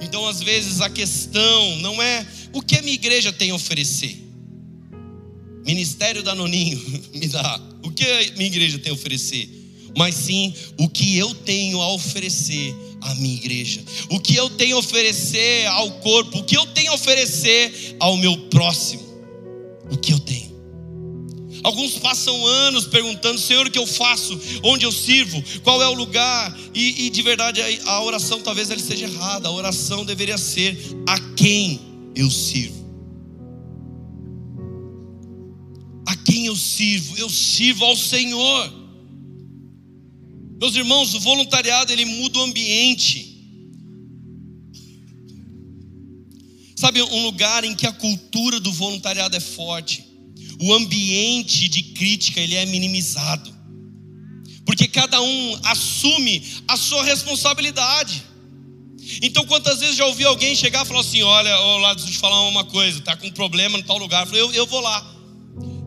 [0.01, 4.27] Então, às vezes, a questão não é o que a minha igreja tem a oferecer.
[5.65, 6.79] Ministério da Noninho
[7.13, 7.61] me dá.
[7.83, 9.49] O que a minha igreja tem a oferecer?
[9.97, 13.81] Mas sim o que eu tenho a oferecer à minha igreja.
[14.09, 16.39] O que eu tenho a oferecer ao corpo.
[16.39, 19.03] O que eu tenho a oferecer ao meu próximo.
[19.89, 20.46] O que eu tenho.
[21.67, 24.39] Alguns passam anos perguntando: Senhor, o que eu faço?
[24.63, 25.43] Onde eu sirvo?
[25.63, 26.57] Qual é o lugar?
[26.73, 29.49] E, e de verdade a oração talvez ela esteja errada.
[29.49, 31.77] A oração deveria ser: a quem
[32.15, 32.87] eu sirvo?
[36.07, 37.17] A quem eu sirvo?
[37.17, 38.73] Eu sirvo ao Senhor.
[40.61, 43.35] Meus irmãos, o voluntariado ele muda o ambiente.
[46.77, 50.06] Sabe, um lugar em que a cultura do voluntariado é forte
[50.59, 53.55] o ambiente de crítica ele é minimizado.
[54.65, 58.23] Porque cada um assume a sua responsabilidade.
[59.21, 62.13] Então, quantas vezes já ouvi alguém chegar e falar assim: Olha, oh, lá, deixa eu
[62.13, 64.27] te falar uma coisa, tá com um problema no tal lugar.
[64.27, 65.15] Eu eu, eu vou lá,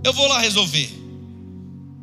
[0.02, 1.00] eu vou lá resolver.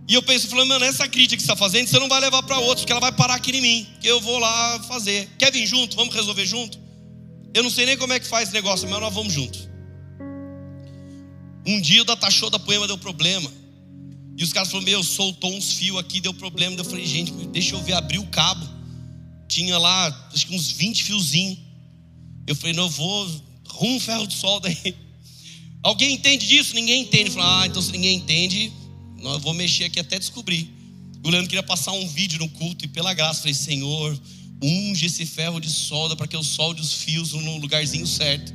[0.08, 2.42] E eu penso, falando, mano, essa crítica que você está fazendo, você não vai levar
[2.44, 5.28] para outros, porque ela vai parar aqui em mim, que eu vou lá fazer.
[5.38, 5.98] Quer vir junto?
[5.98, 6.80] Vamos resolver junto?
[7.54, 9.67] Eu não sei nem como é que faz esse negócio, mas nós vamos junto.
[11.68, 13.52] Um dia o datachou da poema deu problema.
[14.38, 16.78] E os caras falaram: Meu, soltou uns fios aqui, deu problema.
[16.78, 18.66] Eu falei: Gente, deixa eu ver, abri o cabo.
[19.50, 21.58] Tinha lá, acho que uns 20 fiozinhos.
[22.48, 23.28] Eu falei: Não, eu vou,
[23.68, 24.96] rumo um ferro de solda aí.
[25.84, 26.74] Alguém entende disso?
[26.74, 27.26] Ninguém entende.
[27.26, 28.72] Eu falei: Ah, então se ninguém entende,
[29.22, 30.74] eu vou mexer aqui até descobrir.
[31.22, 34.18] O Leandro queria passar um vídeo no culto e pela graça, falei: Senhor,
[34.64, 38.54] unge esse ferro de solda para que eu solde os fios no lugarzinho certo.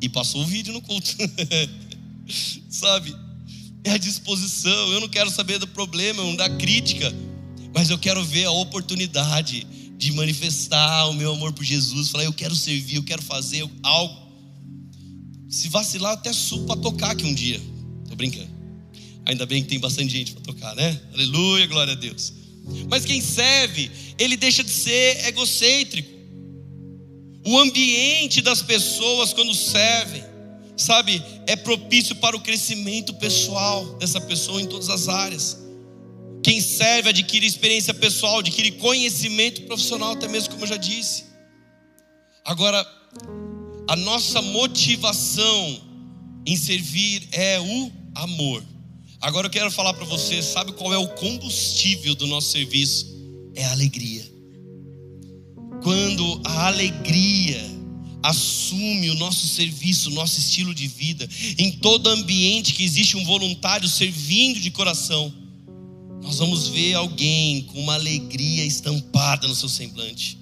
[0.00, 1.14] E passou o vídeo no culto.
[2.68, 3.14] sabe?
[3.84, 4.92] É a disposição.
[4.92, 7.12] Eu não quero saber do problema, não da crítica,
[7.74, 9.66] mas eu quero ver a oportunidade
[9.96, 12.10] de manifestar o meu amor por Jesus.
[12.10, 14.30] Falar, eu quero servir, eu quero fazer algo.
[15.48, 17.60] Se vacilar, até subo para tocar aqui um dia.
[18.08, 18.50] Tô brincando.
[19.26, 21.00] Ainda bem que tem bastante gente para tocar, né?
[21.12, 22.32] Aleluia, glória a Deus.
[22.88, 26.08] Mas quem serve, ele deixa de ser egocêntrico.
[27.44, 30.29] O ambiente das pessoas quando servem
[30.80, 35.58] sabe, é propício para o crescimento pessoal dessa pessoa em todas as áreas.
[36.42, 41.24] Quem serve adquire experiência pessoal, adquire conhecimento profissional, até mesmo como eu já disse.
[42.44, 42.86] Agora,
[43.88, 45.80] a nossa motivação
[46.46, 48.64] em servir é o amor.
[49.20, 53.06] Agora eu quero falar para você, sabe qual é o combustível do nosso serviço?
[53.54, 54.24] É a alegria.
[55.82, 57.79] Quando a alegria
[58.22, 63.24] assume o nosso serviço, o nosso estilo de vida, em todo ambiente que existe um
[63.24, 65.32] voluntário servindo de coração,
[66.22, 70.38] nós vamos ver alguém com uma alegria estampada no seu semblante.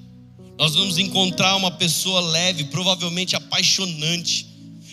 [0.59, 4.49] Nós vamos encontrar uma pessoa leve, provavelmente apaixonante,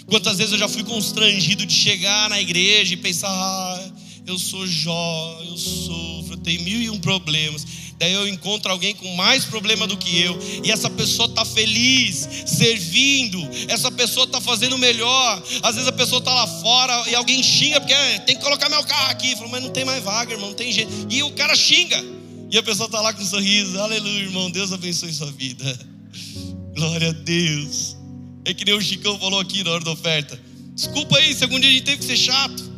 [0.08, 3.92] Quantas vezes eu já fui constrangido de chegar na igreja e pensar, ah,
[4.28, 7.66] eu sou Jó, eu sofro, eu tenho mil e um problemas.
[7.98, 12.28] Daí eu encontro alguém com mais problema do que eu, e essa pessoa está feliz,
[12.46, 13.40] servindo,
[13.70, 15.42] essa pessoa está fazendo melhor.
[15.64, 18.68] Às vezes a pessoa está lá fora e alguém xinga, porque é, tem que colocar
[18.68, 19.36] meu carro aqui.
[19.36, 20.92] Fala, mas não tem mais vaga, irmão, não tem jeito.
[21.10, 22.04] E o cara xinga,
[22.52, 25.80] e a pessoa está lá com um sorriso, aleluia, irmão, Deus abençoe sua vida.
[26.76, 27.96] Glória a Deus.
[28.44, 30.38] É que nem o Chicão falou aqui na hora da oferta.
[30.74, 32.75] Desculpa aí, segundo dia a gente teve que ser chato.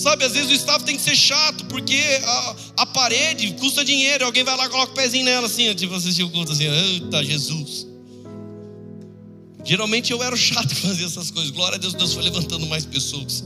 [0.00, 4.24] Sabe, às vezes o staff tem que ser chato, porque a, a parede custa dinheiro.
[4.24, 7.22] Alguém vai lá e coloca o pezinho nela assim, tipo assistir o culto assim, eita
[7.22, 7.86] Jesus.
[9.62, 11.50] Geralmente eu era chato fazer essas coisas.
[11.50, 13.44] Glória a Deus, Deus foi levantando mais pessoas.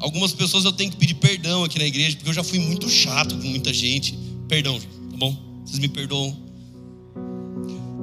[0.00, 2.88] Algumas pessoas eu tenho que pedir perdão aqui na igreja, porque eu já fui muito
[2.88, 4.18] chato com muita gente.
[4.48, 5.36] Perdão, tá bom?
[5.66, 6.34] Vocês me perdoam.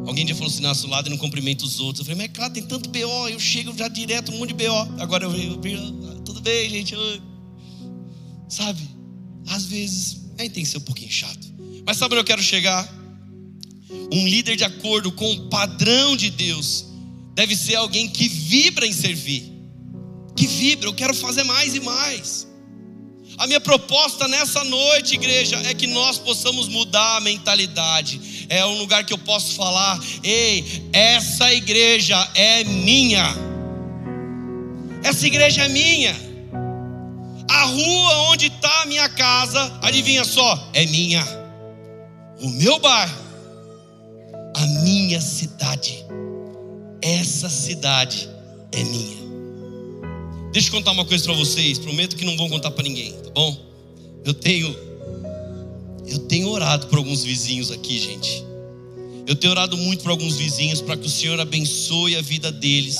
[0.05, 2.07] Alguém já falou assim, nasce lado e não cumprimenta os outros.
[2.07, 5.01] Eu falei, mas cara, tem tanto BO, eu chego já direto, um monte de BO.
[5.01, 5.57] Agora eu vejo,
[6.23, 6.93] tudo bem, gente.
[6.93, 7.30] Eu...
[8.51, 8.81] Sabe?
[9.47, 11.47] Às vezes, aí tem que ser um pouquinho chato.
[11.85, 12.85] Mas sabe onde eu quero chegar?
[14.11, 16.85] Um líder de acordo com o padrão de Deus
[17.33, 19.49] deve ser alguém que vibra em servir.
[20.35, 22.45] Que vibra, eu quero fazer mais e mais.
[23.37, 28.45] A minha proposta nessa noite, igreja, é que nós possamos mudar a mentalidade.
[28.49, 33.33] É um lugar que eu posso falar: ei, essa igreja é minha.
[35.03, 36.30] Essa igreja é minha.
[37.51, 41.21] A rua onde está a minha casa, adivinha só, é minha.
[42.39, 43.21] O meu bairro,
[44.55, 46.05] a minha cidade,
[47.01, 48.29] essa cidade
[48.71, 49.21] é minha.
[50.53, 53.29] Deixa eu contar uma coisa para vocês, prometo que não vão contar para ninguém, tá
[53.31, 53.57] bom?
[54.23, 54.73] Eu tenho
[56.07, 58.45] eu tenho orado por alguns vizinhos aqui, gente.
[59.27, 62.97] Eu tenho orado muito por alguns vizinhos para que o Senhor abençoe a vida deles,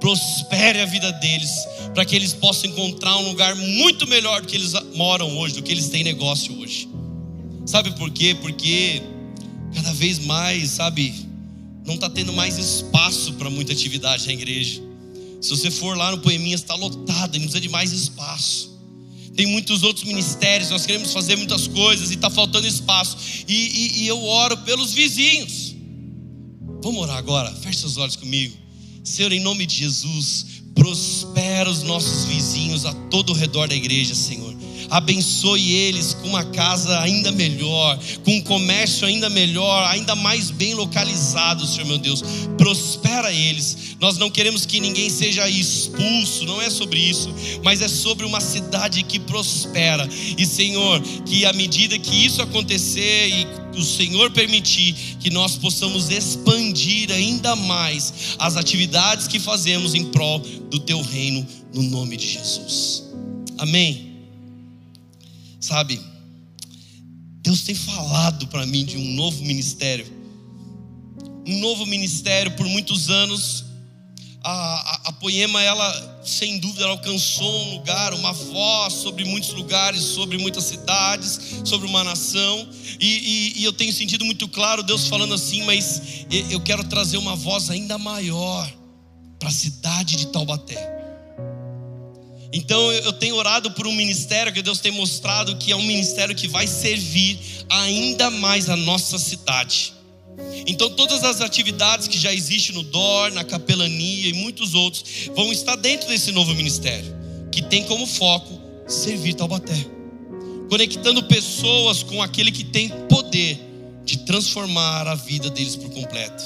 [0.00, 1.50] prospere a vida deles,
[1.94, 5.62] para que eles possam encontrar um lugar muito melhor do que eles moram hoje, do
[5.62, 6.88] que eles têm negócio hoje.
[7.66, 8.36] Sabe por quê?
[8.40, 9.02] Porque
[9.74, 11.14] cada vez mais, sabe,
[11.84, 14.82] não está tendo mais espaço para muita atividade na igreja.
[15.40, 18.76] Se você for lá no Poeminhas, está lotado, e precisa de mais espaço.
[19.36, 23.16] Tem muitos outros ministérios, nós queremos fazer muitas coisas e está faltando espaço.
[23.46, 25.76] E, e, e eu oro pelos vizinhos.
[26.82, 27.54] Vamos orar agora?
[27.54, 28.56] Feche seus olhos comigo.
[29.08, 34.14] Senhor, em nome de Jesus, prospera os nossos vizinhos a todo o redor da igreja,
[34.14, 34.57] Senhor
[34.90, 40.74] abençoe eles com uma casa ainda melhor, com um comércio ainda melhor, ainda mais bem
[40.74, 42.22] localizado, Senhor meu Deus.
[42.56, 43.96] Prospera eles.
[44.00, 48.40] Nós não queremos que ninguém seja expulso, não é sobre isso, mas é sobre uma
[48.40, 50.08] cidade que prospera.
[50.36, 56.10] E Senhor, que à medida que isso acontecer e o Senhor permitir que nós possamos
[56.10, 62.28] expandir ainda mais as atividades que fazemos em prol do teu reino, no nome de
[62.28, 63.04] Jesus.
[63.58, 64.07] Amém.
[65.68, 66.00] Sabe,
[67.42, 70.06] Deus tem falado para mim de um novo ministério.
[71.46, 73.66] Um novo ministério por muitos anos.
[74.42, 79.50] A, a, a, Poema, ela, sem dúvida, ela alcançou um lugar, uma voz sobre muitos
[79.50, 82.66] lugares, sobre muitas cidades, sobre uma nação.
[82.98, 87.18] E, e, e eu tenho sentido muito claro Deus falando assim, mas eu quero trazer
[87.18, 88.72] uma voz ainda maior
[89.38, 90.97] para a cidade de Taubaté.
[92.52, 96.34] Então eu tenho orado por um ministério que Deus tem mostrado que é um ministério
[96.34, 97.38] que vai servir
[97.68, 99.92] ainda mais a nossa cidade.
[100.66, 105.52] Então todas as atividades que já existem no DOR, na capelania e muitos outros vão
[105.52, 107.14] estar dentro desse novo ministério,
[107.50, 109.76] que tem como foco servir Taubaté.
[110.70, 113.67] Conectando pessoas com aquele que tem poder
[114.08, 116.42] de transformar a vida deles por completo.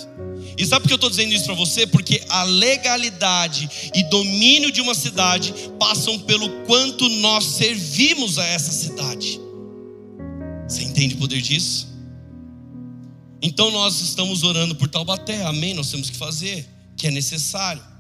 [0.59, 1.87] E sabe por que eu estou dizendo isso para você?
[1.87, 8.73] Porque a legalidade e domínio de uma cidade passam pelo quanto nós servimos a essa
[8.73, 9.41] cidade.
[10.69, 11.87] Você entende o poder disso?
[13.41, 15.73] Então nós estamos orando por Taubaté, amém?
[15.73, 17.92] Nós temos que fazer, que é necessário.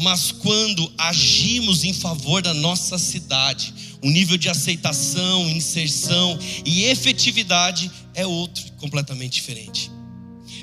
[0.00, 7.90] Mas quando agimos em favor da nossa cidade, o nível de aceitação, inserção e efetividade
[8.14, 9.90] é outro, completamente diferente.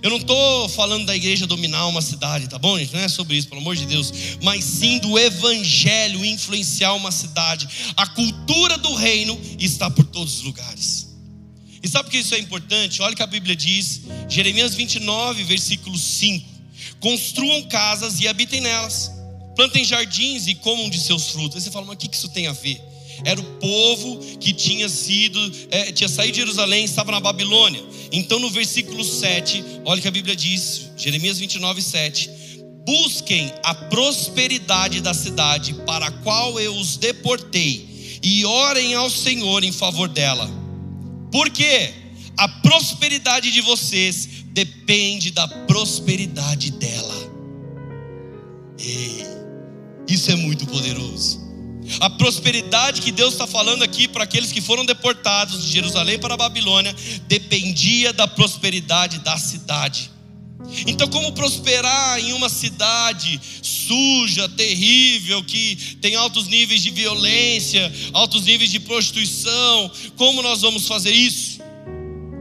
[0.02, 2.94] Eu não estou falando da igreja dominar uma cidade, tá bom, gente?
[2.94, 4.12] Não é sobre isso, pelo amor de Deus.
[4.42, 7.68] Mas sim do evangelho influenciar uma cidade.
[7.96, 11.16] A cultura do reino está por todos os lugares.
[11.84, 13.04] E sabe por que isso é importante?
[13.04, 16.46] Olha o que a Bíblia diz, Jeremias 29, versículo 5:
[17.00, 19.12] Construam casas e habitem nelas,
[19.58, 21.58] plantem jardins e comam de seus frutos.
[21.58, 22.80] Aí você fala, mas o que isso tem a ver?
[23.24, 25.40] era o povo que tinha sido,
[25.72, 27.84] é, tinha saído de Jerusalém, estava na Babilônia.
[28.12, 32.30] Então no versículo 7, olha o que a Bíblia diz, Jeremias 29, 7.
[32.86, 39.64] Busquem a prosperidade da cidade para a qual eu os deportei, e orem ao Senhor
[39.64, 40.50] em favor dela.
[41.32, 41.94] Por quê?
[42.38, 47.16] A prosperidade de vocês depende da prosperidade dela.
[48.80, 49.37] Ei,
[50.08, 51.46] isso é muito poderoso.
[52.00, 56.34] A prosperidade que Deus está falando aqui para aqueles que foram deportados de Jerusalém para
[56.34, 56.94] a Babilônia
[57.28, 60.12] dependia da prosperidade da cidade.
[60.86, 68.44] Então, como prosperar em uma cidade suja, terrível, que tem altos níveis de violência, altos
[68.44, 69.92] níveis de prostituição?
[70.18, 71.60] Como nós vamos fazer isso?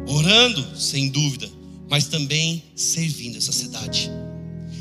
[0.08, 1.48] Orando, sem dúvida,
[1.88, 4.10] mas também servindo essa cidade.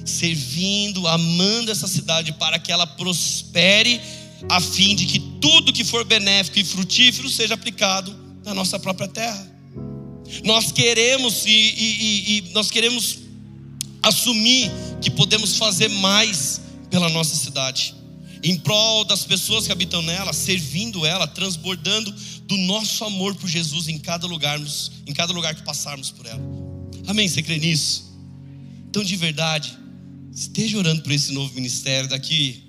[0.05, 3.99] Servindo, amando essa cidade para que ela prospere
[4.47, 9.07] a fim de que tudo que for benéfico e frutífero seja aplicado na nossa própria
[9.07, 9.55] terra.
[10.43, 13.19] Nós queremos e, e, e, nós queremos
[14.01, 17.95] assumir que podemos fazer mais pela nossa cidade,
[18.43, 23.87] em prol das pessoas que habitam nela, servindo ela, transbordando do nosso amor por Jesus
[23.87, 24.59] em cada lugar,
[25.07, 26.41] em cada lugar que passarmos por ela.
[27.07, 27.27] Amém?
[27.27, 28.13] Você crê nisso?
[28.89, 29.77] Então, de verdade,
[30.35, 32.65] esteja orando por esse novo ministério daqui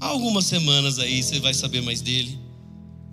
[0.00, 2.38] Há algumas semanas aí você vai saber mais dele.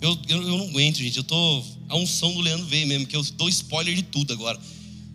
[0.00, 1.16] Eu, eu, eu não aguento, gente.
[1.16, 1.64] Eu tô.
[1.88, 4.58] A unção do Leandro veio mesmo, que eu dou spoiler de tudo agora.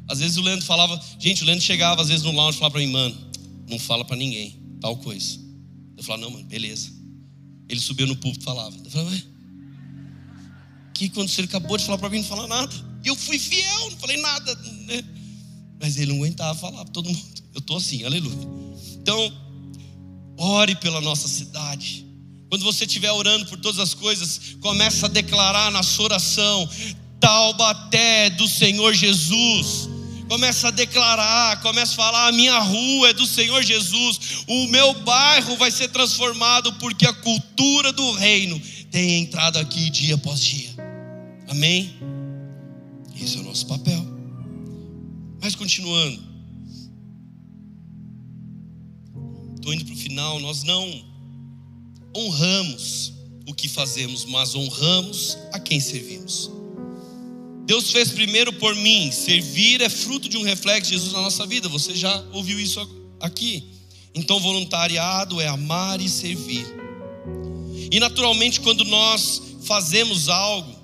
[0.07, 2.73] Às vezes o Leandro falava, gente, o Leandro chegava às vezes no lounge e falava
[2.73, 3.15] para mim, mano,
[3.69, 5.39] não fala para ninguém, tal coisa.
[5.95, 6.91] Eu falava, não, mano, beleza.
[7.67, 8.75] Ele subiu no púlpito e falava.
[8.83, 9.23] Eu falava, ué,
[10.95, 12.73] que quando ele acabou de falar para mim, não falar nada.
[13.03, 14.55] E eu fui fiel, não falei nada.
[14.55, 15.03] Né?
[15.79, 17.43] Mas ele não aguentava falar para todo mundo.
[17.59, 18.47] Eu tô assim, aleluia.
[19.01, 19.31] Então,
[20.41, 22.05] Ore pela nossa cidade.
[22.49, 26.67] Quando você estiver orando por todas as coisas, começa a declarar na sua oração:
[27.19, 29.89] Taubaté do Senhor Jesus.
[30.29, 34.93] Começa a declarar, começa a falar: a minha rua é do Senhor Jesus, o meu
[35.01, 40.69] bairro vai ser transformado, porque a cultura do reino tem entrado aqui dia após dia.
[41.49, 41.99] Amém?
[43.21, 44.07] Esse é o nosso papel.
[45.41, 46.28] Mas continuando,
[49.59, 51.03] estou indo para o final, nós não
[52.15, 53.13] honramos
[53.45, 56.49] o que fazemos, mas honramos a quem servimos.
[57.65, 61.45] Deus fez primeiro por mim, servir é fruto de um reflexo de Jesus na nossa
[61.45, 62.79] vida, você já ouviu isso
[63.19, 63.63] aqui.
[64.15, 66.65] Então, voluntariado é amar e servir.
[67.91, 70.79] E naturalmente, quando nós fazemos algo,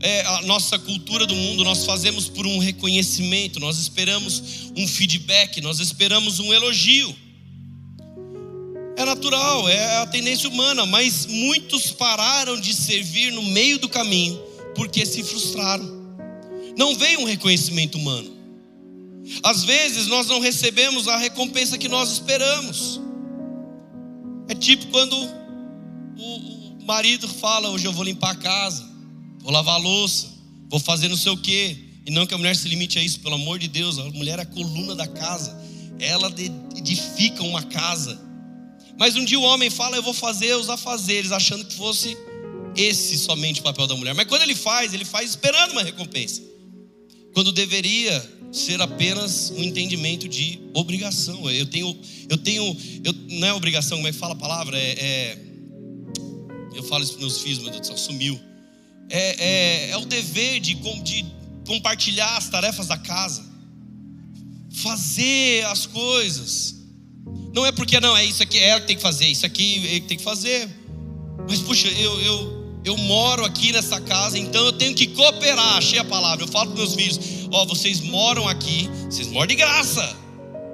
[0.00, 5.60] é a nossa cultura do mundo, nós fazemos por um reconhecimento, nós esperamos um feedback,
[5.60, 7.14] nós esperamos um elogio.
[8.96, 14.40] É natural, é a tendência humana, mas muitos pararam de servir no meio do caminho
[14.74, 15.84] porque se frustraram.
[16.76, 18.36] Não veio um reconhecimento humano.
[19.42, 23.00] Às vezes nós não recebemos a recompensa que nós esperamos.
[24.48, 25.16] É tipo quando
[26.18, 28.88] o, marido fala: Hoje eu vou limpar a casa,
[29.40, 30.28] vou lavar a louça,
[30.68, 31.76] vou fazer não sei o quê.
[32.06, 34.38] E não que a mulher se limite a isso, pelo amor de Deus, a mulher
[34.38, 35.60] é a coluna da casa,
[35.98, 36.32] ela
[36.76, 38.25] edifica uma casa.
[38.98, 42.16] Mas um dia o homem fala, eu vou fazer os afazeres, achando que fosse
[42.74, 44.14] esse somente o papel da mulher.
[44.14, 46.42] Mas quando ele faz, ele faz esperando uma recompensa.
[47.32, 51.48] Quando deveria ser apenas um entendimento de obrigação.
[51.50, 51.96] Eu tenho,
[52.28, 54.78] eu tenho, eu, não é obrigação, como é que fala a palavra?
[54.78, 55.38] É, é
[56.74, 58.38] eu falo isso para meus filhos, meu Deus do céu, sumiu.
[59.08, 61.24] É, é, é o dever de, de
[61.66, 63.44] compartilhar as tarefas da casa,
[64.74, 66.75] fazer as coisas.
[67.56, 69.82] Não é porque não, é isso aqui, é ela que tem que fazer, isso aqui
[69.86, 70.68] ele tem que fazer.
[71.48, 75.78] Mas puxa, eu, eu, eu moro aqui nessa casa, então eu tenho que cooperar.
[75.78, 76.44] Achei a palavra.
[76.44, 77.18] Eu falo para meus filhos:
[77.50, 80.02] Ó, oh, vocês moram aqui, vocês moram de graça.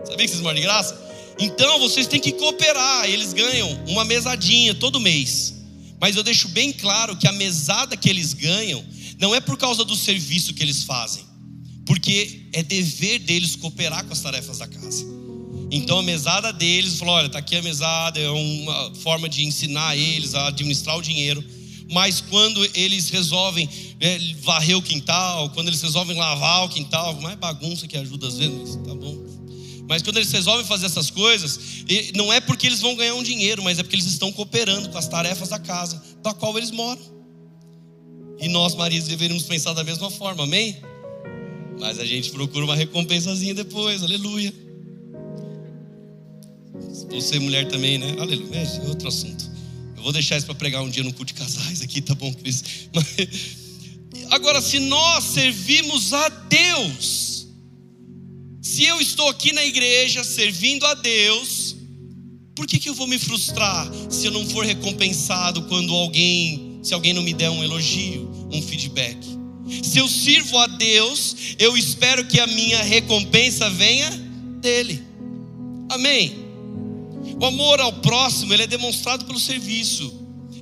[0.05, 1.01] Sabia que vocês moram de graça?
[1.39, 3.09] Então vocês têm que cooperar.
[3.09, 5.55] Eles ganham uma mesadinha todo mês.
[6.01, 8.85] Mas eu deixo bem claro que a mesada que eles ganham
[9.21, 11.23] não é por causa do serviço que eles fazem,
[11.87, 15.22] porque é dever deles cooperar com as tarefas da casa.
[15.75, 19.97] Então a mesada deles falou: olha, está aqui a mesada, é uma forma de ensinar
[19.97, 21.43] eles a administrar o dinheiro.
[21.91, 23.69] mas quando eles resolvem
[23.99, 28.37] é, varrer o quintal, quando eles resolvem lavar o quintal, mais bagunça que ajuda às
[28.37, 29.17] vezes, mas tá bom.
[29.89, 31.59] Mas quando eles resolvem fazer essas coisas,
[32.15, 34.99] não é porque eles vão ganhar um dinheiro, mas é porque eles estão cooperando com
[34.99, 37.03] as tarefas da casa, da qual eles moram.
[38.41, 40.77] E nós, maridos, deveríamos pensar da mesma forma, amém?
[41.79, 44.72] Mas a gente procura uma recompensazinha depois, aleluia.
[47.13, 48.17] Você, mulher, também, né?
[48.19, 49.51] Aleluia, é outro assunto.
[49.97, 52.33] Eu vou deixar isso para pregar um dia no culto de casais aqui, tá bom,
[52.33, 52.65] Cris?
[52.93, 57.47] Mas, agora, se nós servimos a Deus,
[58.63, 61.77] se eu estou aqui na igreja servindo a Deus,
[62.55, 66.95] por que, que eu vou me frustrar se eu não for recompensado quando alguém, se
[66.95, 69.19] alguém não me der um elogio, um feedback?
[69.83, 74.11] Se eu sirvo a Deus, eu espero que a minha recompensa venha
[74.61, 75.03] dele.
[75.91, 76.42] Amém.
[77.43, 80.15] O amor ao próximo, ele é demonstrado pelo serviço.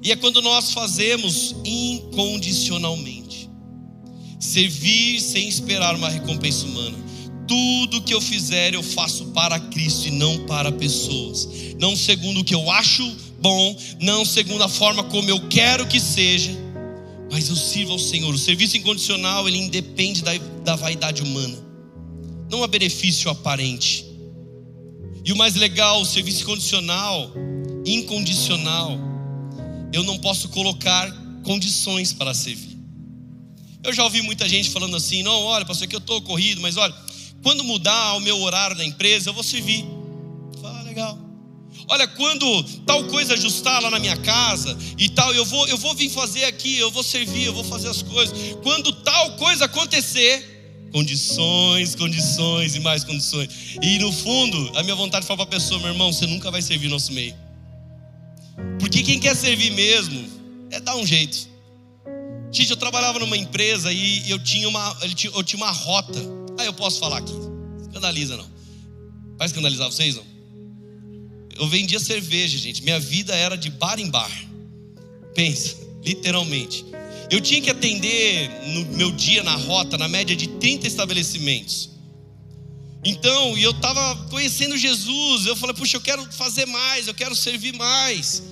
[0.03, 3.51] E é quando nós fazemos incondicionalmente.
[4.39, 6.97] Servir sem esperar uma recompensa humana.
[7.47, 11.47] Tudo que eu fizer, eu faço para Cristo e não para pessoas.
[11.79, 16.01] Não segundo o que eu acho bom, não segundo a forma como eu quero que
[16.01, 16.51] seja,
[17.31, 18.33] mas eu sirvo ao Senhor.
[18.33, 20.33] O serviço incondicional, ele independe da,
[20.65, 21.59] da vaidade humana,
[22.51, 24.10] não há benefício aparente.
[25.31, 27.31] E o mais legal, o serviço incondicional,
[27.87, 28.99] incondicional,
[29.93, 31.09] eu não posso colocar
[31.45, 32.77] condições para servir.
[33.85, 36.77] Eu já ouvi muita gente falando assim: não, olha, pastor, que eu estou corrido, mas
[36.77, 36.93] olha,
[37.45, 39.85] quando mudar o meu horário na empresa, eu vou servir.
[40.61, 41.17] Fala, ah, legal.
[41.87, 45.95] Olha, quando tal coisa ajustar lá na minha casa e tal, eu vou, eu vou
[45.95, 48.37] vir fazer aqui, eu vou servir, eu vou fazer as coisas.
[48.65, 50.60] Quando tal coisa acontecer,
[50.93, 53.77] condições, condições e mais condições.
[53.83, 56.51] E no fundo, a minha vontade de falar para a pessoa, meu irmão, você nunca
[56.51, 57.35] vai servir nosso meio.
[58.79, 60.25] Porque quem quer servir mesmo
[60.71, 61.49] é dar um jeito.
[62.53, 64.97] Gente, eu trabalhava numa empresa e eu tinha uma,
[65.35, 66.19] eu tinha uma rota.
[66.59, 67.33] Ah, eu posso falar aqui.
[67.81, 68.47] Escandaliza não.
[69.39, 70.25] Vai escandalizar vocês não?
[71.57, 72.83] Eu vendia cerveja, gente.
[72.83, 74.31] Minha vida era de bar em bar.
[75.35, 76.85] Pensa, literalmente.
[77.31, 81.91] Eu tinha que atender no meu dia na rota, na média de 30 estabelecimentos.
[83.05, 85.47] Então, e eu estava conhecendo Jesus.
[85.47, 88.43] Eu falei, puxa, eu quero fazer mais, eu quero servir mais.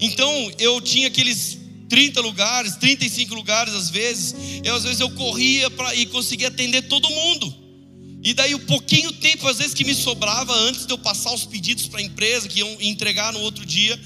[0.00, 1.58] Então, eu tinha aqueles
[1.88, 4.34] 30 lugares, 35 lugares às vezes.
[4.64, 7.54] E às vezes eu corria para e conseguia atender todo mundo.
[8.22, 11.44] E daí o pouquinho tempo, às vezes, que me sobrava antes de eu passar os
[11.44, 13.98] pedidos para a empresa, que iam entregar no outro dia,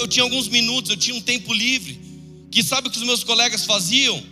[0.00, 2.11] eu, tinha alguns minutos, eu tinha um tempo livre.
[2.52, 4.22] Que sabe o que os meus colegas faziam?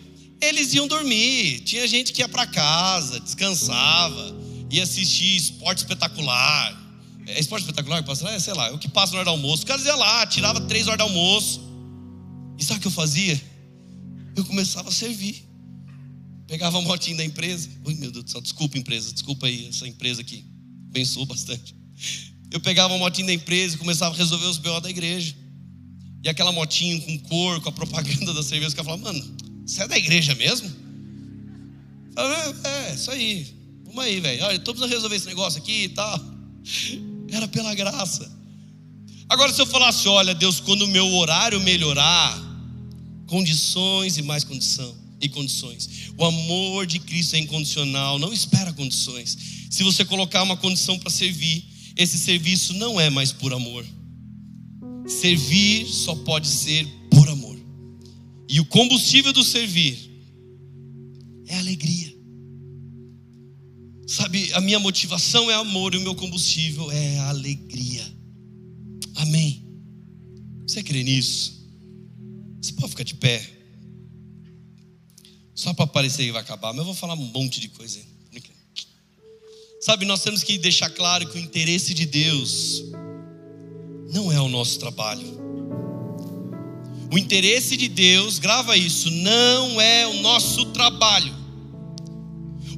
[0.42, 1.60] Eles iam dormir.
[1.60, 4.36] Tinha gente que ia para casa, descansava,
[4.70, 6.78] ia assistir esporte espetacular.
[7.26, 8.28] É esporte espetacular que passa?
[8.28, 9.62] É, sei lá, é o que passa na hora do almoço.
[9.62, 11.62] O cara ia lá, tirava três horas do almoço.
[12.58, 13.40] E sabe o que eu fazia?
[14.36, 15.42] Eu começava a servir.
[16.46, 17.70] Pegava a motinha da empresa.
[17.86, 20.44] Ui, meu Deus do céu, desculpa, empresa, desculpa aí, essa empresa aqui.
[20.92, 21.74] Pensou bastante.
[22.50, 25.34] Eu pegava a motinha da empresa e começava a resolver os BO da igreja.
[26.22, 29.82] E aquela motinha com cor, com a propaganda da cerveja, o cara falava, mano, você
[29.82, 30.70] é da igreja mesmo?
[32.14, 33.46] Falava, é, é, isso aí.
[33.84, 34.44] Vamos aí, velho.
[34.44, 36.20] Olha, estou precisando resolver esse negócio aqui e tal.
[37.30, 38.30] Era pela graça.
[39.28, 42.36] Agora, se eu falasse, olha, Deus, quando o meu horário melhorar,
[43.26, 46.10] condições e mais condição e condições.
[46.18, 49.38] O amor de Cristo é incondicional, não espera condições.
[49.70, 51.64] Se você colocar uma condição para servir,
[51.96, 53.86] esse serviço não é mais por amor.
[55.10, 57.58] Servir só pode ser por amor.
[58.48, 59.98] E o combustível do servir
[61.46, 62.14] é alegria.
[64.06, 68.04] Sabe, a minha motivação é amor e o meu combustível é alegria.
[69.16, 69.64] Amém.
[70.66, 71.68] Você crê nisso?
[72.60, 73.48] Você pode ficar de pé.
[75.54, 78.00] Só para parecer que vai acabar, mas eu vou falar um monte de coisa.
[79.80, 82.84] Sabe, nós temos que deixar claro que o interesse de Deus
[84.12, 85.40] não é o nosso trabalho.
[87.12, 91.34] O interesse de Deus, grava isso, não é o nosso trabalho.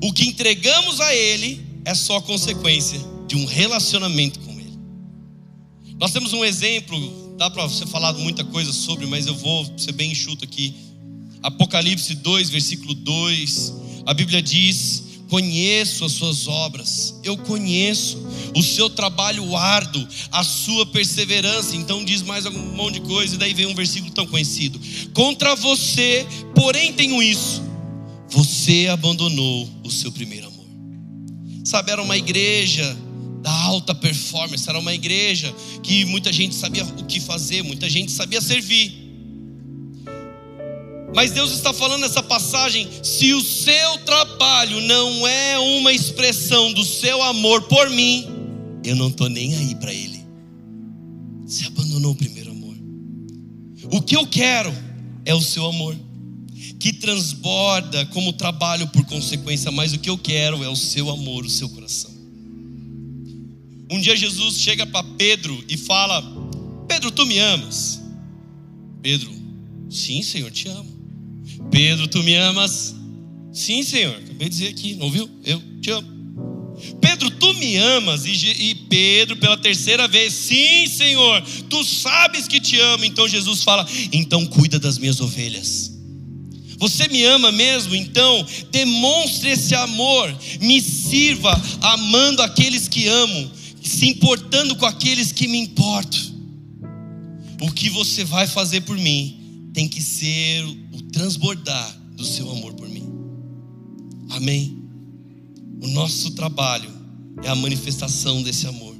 [0.03, 4.79] O que entregamos a Ele é só consequência de um relacionamento com Ele.
[5.99, 9.93] Nós temos um exemplo, dá para você falar muita coisa sobre, mas eu vou ser
[9.93, 10.75] bem enxuto aqui.
[11.43, 13.75] Apocalipse 2, versículo 2,
[14.07, 18.19] a Bíblia diz: Conheço as suas obras, eu conheço
[18.55, 21.75] o seu trabalho árduo, a sua perseverança.
[21.75, 24.79] Então diz mais um monte de coisa, e daí vem um versículo tão conhecido:
[25.15, 27.63] Contra você, porém, tenho isso,
[28.29, 30.67] você abandonou o seu primeiro amor.
[31.65, 32.95] Sabe, era uma igreja
[33.41, 35.51] da alta performance, era uma igreja
[35.83, 39.02] que muita gente sabia o que fazer, muita gente sabia servir
[41.15, 46.85] Mas Deus está falando nessa passagem: se o seu trabalho não é uma expressão do
[46.85, 48.27] seu amor por mim,
[48.85, 50.21] eu não estou nem aí para Ele.
[51.47, 52.75] Você abandonou o primeiro amor.
[53.91, 54.73] O que eu quero
[55.25, 55.95] é o seu amor,
[56.81, 61.45] que transborda como trabalho por consequência, mas o que eu quero é o seu amor,
[61.45, 62.11] o seu coração.
[63.91, 66.23] Um dia Jesus chega para Pedro e fala:
[66.89, 68.01] Pedro, tu me amas?
[69.03, 69.31] Pedro,
[69.91, 70.92] sim, Senhor, te amo.
[71.73, 72.95] Pedro, tu me amas?
[73.51, 74.15] Sim, Senhor.
[74.15, 75.29] Acabei de dizer aqui, não viu?
[75.43, 76.13] Eu te amo.
[77.01, 78.27] Pedro, tu me amas?
[78.27, 83.05] E, e, Pedro, pela terceira vez, sim, Senhor, tu sabes que te amo.
[83.07, 85.91] Então Jesus fala: então cuida das minhas ovelhas.
[86.77, 87.95] Você me ama mesmo?
[87.95, 93.51] Então demonstre esse amor, me sirva amando aqueles que amo,
[93.83, 96.21] se importando com aqueles que me importam.
[97.63, 99.42] O que você vai fazer por mim
[99.73, 103.09] tem que ser o transbordar do seu amor por mim.
[104.31, 104.79] Amém.
[105.81, 106.91] O nosso trabalho
[107.43, 108.95] é a manifestação desse amor,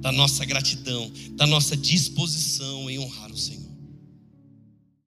[0.00, 3.57] da nossa gratidão, da nossa disposição em honrar o Senhor.